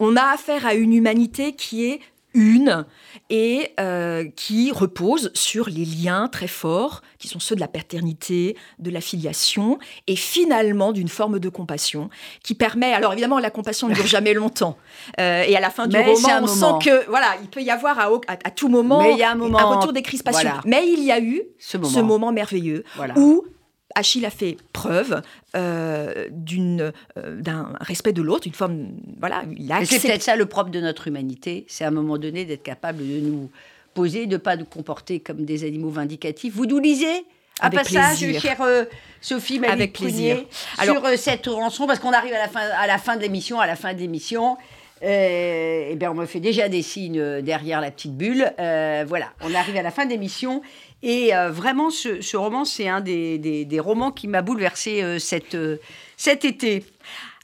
on 0.00 0.16
a 0.16 0.22
affaire 0.22 0.66
à 0.66 0.74
une 0.74 0.92
humanité 0.92 1.54
qui 1.54 1.86
est 1.86 2.00
une 2.34 2.84
et 3.30 3.72
euh, 3.80 4.24
qui 4.36 4.70
repose 4.70 5.30
sur 5.34 5.68
les 5.68 5.84
liens 5.84 6.28
très 6.28 6.46
forts 6.46 7.02
qui 7.18 7.28
sont 7.28 7.40
ceux 7.40 7.54
de 7.54 7.60
la 7.60 7.68
paternité, 7.68 8.56
de 8.78 8.90
la 8.90 9.00
filiation 9.00 9.78
et 10.06 10.16
finalement 10.16 10.92
d'une 10.92 11.08
forme 11.08 11.38
de 11.38 11.48
compassion 11.48 12.10
qui 12.42 12.54
permet. 12.54 12.92
Alors 12.92 13.12
évidemment, 13.12 13.38
la 13.38 13.50
compassion 13.50 13.88
ne 13.88 13.94
dure 13.94 14.06
jamais 14.06 14.34
longtemps 14.34 14.76
euh, 15.20 15.42
et 15.42 15.56
à 15.56 15.60
la 15.60 15.70
fin 15.70 15.86
du 15.86 15.96
roman, 15.96 16.40
on 16.42 16.46
sent 16.46 16.84
que 16.84 17.08
voilà, 17.08 17.36
il 17.42 17.48
peut 17.48 17.62
y 17.62 17.70
avoir 17.70 17.98
à, 17.98 18.08
à, 18.28 18.50
tout 18.50 18.68
moment, 18.68 19.00
un, 19.00 19.64
retour 19.64 19.92
des 19.92 20.02
crispations. 20.02 20.50
Mais 20.64 20.86
il 20.86 21.02
y 21.02 21.12
a 21.12 21.20
eu 21.20 21.42
ce 21.58 22.00
moment, 22.00 22.32
merveilleux 22.32 22.84
où 23.16 23.44
Achille 23.94 24.26
a 24.26 24.30
fait 24.30 24.56
preuve 24.72 25.22
euh, 25.56 26.28
euh, 26.58 26.92
d'un 27.40 27.72
respect 27.80 28.12
de 28.12 28.22
l'autre, 28.22 28.46
une 28.46 28.52
forme, 28.52 28.90
voilà, 29.18 29.44
il 29.56 29.70
a 29.72 29.84
C'est 29.84 30.00
peut-être 30.00 30.22
ça 30.22 30.36
le 30.36 30.46
propre 30.46 30.70
de 30.70 30.80
notre 30.80 31.08
humanité, 31.08 31.64
c'est 31.68 31.84
à 31.84 31.88
un 31.88 31.92
moment 31.92 32.18
donné 32.18 32.44
d'être 32.44 32.62
capable 32.62 32.98
de 32.98 33.20
nous 33.20 33.50
poser, 33.94 34.26
de 34.26 34.32
ne 34.32 34.36
pas 34.36 34.56
nous 34.56 34.66
comporter 34.66 35.20
comme 35.20 35.44
des 35.44 35.64
animaux 35.64 35.90
vindicatifs. 35.90 36.54
Vous 36.54 36.66
nous 36.66 36.78
lisez 36.78 37.24
un 37.60 37.70
passage, 37.70 38.18
chère 38.38 38.60
euh, 38.60 38.84
Sophie 39.20 39.60
Avec 39.66 39.94
plaisir. 39.94 40.44
sur 40.82 41.02
cette 41.16 41.46
rançon, 41.46 41.86
parce 41.86 41.98
qu'on 41.98 42.12
arrive 42.12 42.34
à 42.34 42.38
la 42.38 42.48
fin, 42.48 42.60
à 42.60 42.86
la 42.86 42.98
fin 42.98 43.16
de 43.16 43.22
l'émission, 43.22 43.58
à 43.58 43.66
la 43.66 43.74
fin 43.74 43.94
de 43.94 43.98
l'émission. 43.98 44.58
Eh 45.00 45.94
bien, 45.96 46.10
on 46.10 46.14
me 46.14 46.26
fait 46.26 46.40
déjà 46.40 46.68
des 46.68 46.82
signes 46.82 47.40
derrière 47.40 47.80
la 47.80 47.90
petite 47.90 48.16
bulle. 48.16 48.52
voilà, 48.58 49.32
on 49.40 49.54
arrive 49.54 49.76
à 49.76 49.82
la 49.82 49.90
fin 49.90 50.04
de 50.04 50.10
l'émission. 50.10 50.62
Et 51.02 51.34
euh, 51.34 51.50
vraiment, 51.50 51.90
ce, 51.90 52.36
roman, 52.36 52.64
c'est 52.64 52.88
un 52.88 53.00
des, 53.00 53.80
romans 53.80 54.10
qui 54.10 54.26
m'a 54.26 54.42
bouleversé 54.42 55.02
euh, 55.02 55.18
euh, 55.54 55.76
cet 56.16 56.44
été. 56.44 56.84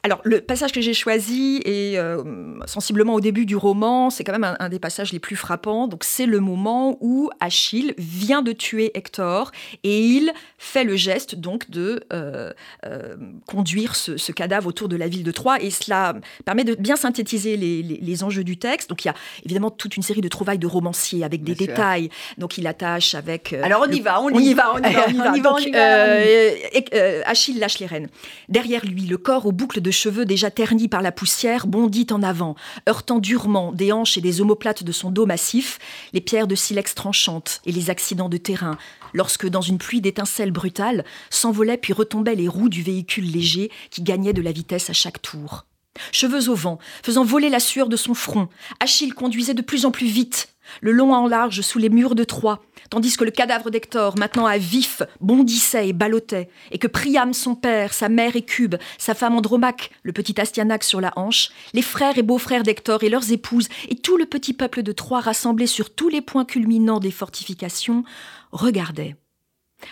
Alors, 0.05 0.21
le 0.23 0.43
passage 0.43 0.71
que 0.73 0.83
j'ai 0.83 0.93
choisi 0.93 1.63
est 1.65 1.97
euh, 1.97 2.23
sensiblement 2.67 3.15
au 3.15 3.23
début 3.23 3.47
du 3.47 3.57
roman, 3.57 4.11
c'est 4.11 4.23
quand 4.23 4.39
même 4.39 4.55
un, 4.61 4.69
des 4.69 4.79
passages 4.79 5.15
les 5.15 5.19
plus 5.19 5.35
frappants. 5.35 5.89
Donc, 5.89 6.05
c'est 6.05 6.27
le 6.27 6.41
moment 6.41 6.99
où 7.01 7.31
Achille 7.41 7.95
vient 7.97 8.43
de 8.43 8.53
tuer 8.53 8.91
Hector 8.93 9.51
et 9.83 10.05
il 10.05 10.35
fait 10.59 10.85
le 10.85 10.95
geste 10.95 11.37
donc 11.37 11.71
de 11.71 12.05
euh, 12.13 12.53
euh, 12.85 13.17
conduire 13.47 13.97
ce, 13.97 14.31
cadavre 14.33 14.67
autour 14.67 14.91
de 14.91 14.97
la 14.97 15.09
ville 15.09 15.23
de 15.23 15.31
Troie. 15.31 15.63
Et 15.63 15.71
cela 15.71 16.17
permet 16.45 16.65
de 16.65 16.75
bien 16.75 16.97
synthétiser 16.97 17.57
les, 17.57 18.25
enjeux 18.25 18.45
du 18.45 18.59
texte. 18.59 18.91
Donc, 18.91 19.07
il 19.07 19.09
y 19.09 19.11
a 19.11 19.15
évidemment 19.47 19.71
toute 19.71 19.97
une 19.97 20.03
série 20.03 20.21
de 20.21 20.29
trouvailles 20.29 20.59
de 20.59 20.67
romanciers 20.67 21.25
avec 21.25 21.45
des 21.45 21.55
détails. 21.55 22.11
Donc, 22.37 22.59
il 22.59 22.67
attache 22.67 23.15
avec. 23.15 23.55
Alors, 23.55 23.87
on 23.89 23.91
y 23.91 24.01
va, 24.01 24.21
on, 24.21 24.29
y 24.29 24.53
va, 24.53 24.75
on 24.75 24.79
y 24.79 24.93
va, 24.93 25.05
on 25.09 25.35
y 25.35 25.41
va. 25.41 25.51
donc, 25.51 25.67
Achille 27.25 27.59
lâche 27.59 27.79
les 27.79 27.87
rênes. 27.87 28.09
Derrière 28.51 28.85
lui, 28.85 29.07
le 29.07 29.17
corps 29.17 29.47
aux 29.47 29.53
boucles 29.53 29.81
de 29.81 29.94
cheveux 29.95 30.27
déjà 30.27 30.51
ternis 30.51 30.89
par 30.89 31.01
la 31.01 31.13
poussière, 31.13 31.67
bondit 31.67 32.07
en 32.11 32.23
avant, 32.23 32.55
heurtant 32.87 33.19
durement 33.19 33.73
des 33.73 33.93
hanches 33.93 34.19
et 34.19 34.21
des 34.21 34.43
omoplates 34.43 34.85
de 34.85 34.93
son 34.93 35.11
dos 35.11 35.25
massif, 35.25 35.79
les 36.13 36.21
pierres 36.21 36.47
de 36.47 36.55
silex 36.55 36.95
tranchantes 36.95 37.63
et 37.65 37.73
les 37.73 37.89
accidents 37.89 38.29
de 38.29 38.37
terrain, 38.37 38.77
lorsque, 39.15 39.49
dans 39.49 39.63
une 39.63 39.79
pluie 39.79 40.03
d'étincelles 40.03 40.53
brutales, 40.53 41.05
s'envolaient 41.31 41.79
puis 41.79 41.95
retombaient 41.95 42.35
les 42.35 42.49
roues 42.49 42.69
du 42.69 42.83
véhicule 42.83 43.31
léger 43.31 43.71
qui 43.91 44.03
gagnait 44.03 44.35
de 44.35 44.43
la 44.43 44.53
vitesse 44.53 44.91
à 44.91 44.93
chaque 44.93 45.23
tour. 45.23 45.65
Cheveux 46.13 46.49
au 46.51 46.55
vent, 46.55 46.79
faisant 47.03 47.25
voler 47.25 47.49
la 47.49 47.61
sueur 47.61 47.89
de 47.89 47.97
son 47.97 48.15
front, 48.15 48.49
Achille 48.81 49.13
conduisait 49.13 49.55
de 49.55 49.63
plus 49.63 49.87
en 49.87 49.91
plus 49.91 50.07
vite, 50.07 50.54
le 50.81 50.93
long 50.93 51.13
en 51.13 51.27
large 51.27 51.61
sous 51.61 51.79
les 51.79 51.89
murs 51.89 52.15
de 52.15 52.25
Troie, 52.25 52.63
tandis 52.91 53.17
que 53.17 53.25
le 53.25 53.31
cadavre 53.31 53.71
d'Hector, 53.71 54.17
maintenant 54.19 54.47
à 54.47 54.59
vif, 54.59 55.03
bondissait 55.21 55.89
et 55.89 55.93
ballottait, 55.93 56.49
et 56.71 56.79
que 56.79 56.87
Priam 56.87 57.33
son 57.33 57.55
père, 57.55 57.93
sa 57.93 58.09
mère 58.09 58.37
et 58.37 58.43
Cube, 58.43 58.77
sa 58.99 59.15
femme 59.15 59.37
Andromaque, 59.37 59.91
le 60.03 60.13
petit 60.13 60.41
Astyanax 60.41 60.87
sur 60.87 61.01
la 61.01 61.13
hanche, 61.17 61.51
les 61.73 61.83
frères 61.83 62.19
et 62.19 62.23
beaux-frères 62.23 62.63
d'Hector 62.63 63.03
et 63.03 63.09
leurs 63.09 63.33
épouses, 63.33 63.69
et 63.89 63.97
tout 63.97 64.17
le 64.17 64.27
petit 64.27 64.53
peuple 64.53 64.83
de 64.83 64.93
Troie 64.93 65.21
rassemblé 65.21 65.67
sur 65.67 65.95
tous 65.95 66.09
les 66.09 66.21
points 66.21 66.45
culminants 66.45 67.01
des 67.01 67.11
fortifications, 67.11 68.05
regardaient. 68.53 69.17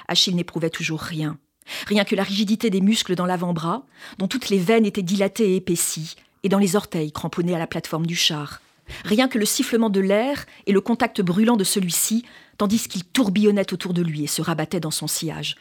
Achille 0.08 0.34
n'éprouvait 0.34 0.70
toujours 0.70 1.00
rien, 1.00 1.38
rien 1.86 2.04
que 2.04 2.14
la 2.14 2.22
rigidité 2.22 2.70
des 2.70 2.80
muscles 2.80 3.14
dans 3.14 3.26
l'avant-bras, 3.26 3.84
dont 4.18 4.28
toutes 4.28 4.48
les 4.48 4.58
veines 4.58 4.86
étaient 4.86 5.02
dilatées 5.02 5.52
et 5.52 5.56
épaissies, 5.56 6.16
et 6.42 6.48
dans 6.48 6.58
les 6.58 6.76
orteils 6.76 7.12
cramponnés 7.12 7.54
à 7.54 7.58
la 7.58 7.66
plateforme 7.66 8.06
du 8.06 8.16
char 8.16 8.60
rien 9.04 9.28
que 9.28 9.38
le 9.38 9.44
sifflement 9.44 9.90
de 9.90 10.00
l'air 10.00 10.46
et 10.66 10.72
le 10.72 10.80
contact 10.80 11.20
brûlant 11.20 11.56
de 11.56 11.64
celui-ci, 11.64 12.24
tandis 12.58 12.88
qu'il 12.88 13.04
tourbillonnait 13.04 13.72
autour 13.72 13.94
de 13.94 14.02
lui 14.02 14.24
et 14.24 14.28
se 14.28 14.42
rabattait 14.42 14.80
dans 14.80 14.90
son 14.90 15.06
sillage. 15.06 15.56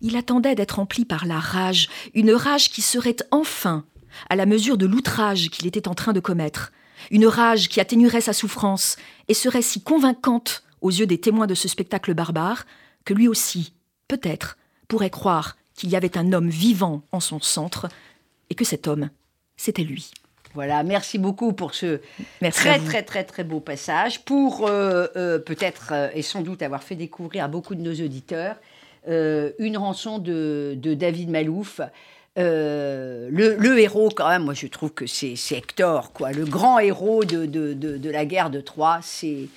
Il 0.00 0.16
attendait 0.16 0.54
d'être 0.54 0.76
rempli 0.76 1.04
par 1.04 1.26
la 1.26 1.38
rage, 1.38 1.88
une 2.14 2.32
rage 2.32 2.70
qui 2.70 2.82
serait 2.82 3.16
enfin 3.30 3.84
à 4.30 4.36
la 4.36 4.46
mesure 4.46 4.78
de 4.78 4.86
l'outrage 4.86 5.50
qu'il 5.50 5.66
était 5.66 5.88
en 5.88 5.94
train 5.94 6.12
de 6.12 6.20
commettre, 6.20 6.72
une 7.10 7.26
rage 7.26 7.68
qui 7.68 7.80
atténuerait 7.80 8.20
sa 8.20 8.32
souffrance 8.32 8.96
et 9.28 9.34
serait 9.34 9.62
si 9.62 9.82
convaincante 9.82 10.64
aux 10.80 10.90
yeux 10.90 11.06
des 11.06 11.20
témoins 11.20 11.46
de 11.46 11.54
ce 11.54 11.68
spectacle 11.68 12.14
barbare 12.14 12.64
que 13.04 13.14
lui 13.14 13.28
aussi, 13.28 13.72
peut-être, 14.08 14.58
pourrait 14.88 15.10
croire 15.10 15.56
qu'il 15.74 15.90
y 15.90 15.96
avait 15.96 16.18
un 16.18 16.32
homme 16.32 16.50
vivant 16.50 17.02
en 17.12 17.20
son 17.20 17.40
centre 17.40 17.88
et 18.50 18.54
que 18.54 18.64
cet 18.64 18.88
homme, 18.88 19.10
c'était 19.56 19.84
lui. 19.84 20.10
Voilà, 20.58 20.82
merci 20.82 21.18
beaucoup 21.18 21.52
pour 21.52 21.72
ce 21.72 22.00
très 22.40 22.80
très 22.80 23.04
très 23.04 23.22
très 23.22 23.44
beau 23.44 23.60
passage, 23.60 24.24
pour 24.24 24.66
euh, 24.66 25.06
euh, 25.14 25.38
peut-être 25.38 25.90
euh, 25.92 26.08
et 26.14 26.22
sans 26.22 26.40
doute 26.40 26.62
avoir 26.62 26.82
fait 26.82 26.96
découvrir 26.96 27.44
à 27.44 27.46
beaucoup 27.46 27.76
de 27.76 27.80
nos 27.80 27.92
auditeurs 27.92 28.56
une 29.06 29.76
rançon 29.76 30.18
de, 30.18 30.76
David 30.82 31.30
Malouf. 31.30 31.80
Le, 32.36 33.78
héros, 33.78 34.08
quand 34.08 34.28
même, 34.28 34.46
moi 34.46 34.54
je 34.54 34.66
trouve 34.66 34.90
que 34.90 35.06
c'est 35.06 35.36
Hector, 35.52 36.12
quoi. 36.12 36.32
Le 36.32 36.44
grand 36.44 36.80
héros 36.80 37.22
de, 37.22 37.46
de, 37.46 38.10
la 38.10 38.24
guerre 38.24 38.50
de 38.50 38.60
Troie, 38.60 38.98
c'est 39.00 39.48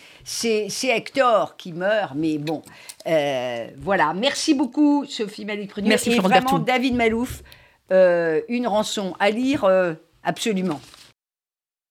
Hector 0.84 1.58
qui 1.58 1.74
meurt, 1.74 2.14
mais 2.16 2.38
bon, 2.38 2.62
voilà. 3.06 4.14
Merci 4.14 4.54
beaucoup, 4.54 5.06
Sophie 5.06 5.46
malouf 5.46 5.72
Merci, 5.82 6.12
et 6.12 6.20
vraiment, 6.20 6.60
David 6.60 6.94
Malouf, 6.94 7.42
une 7.90 8.68
rançon 8.68 9.16
à 9.20 9.32
lire 9.32 9.66
Absolument. 10.24 11.01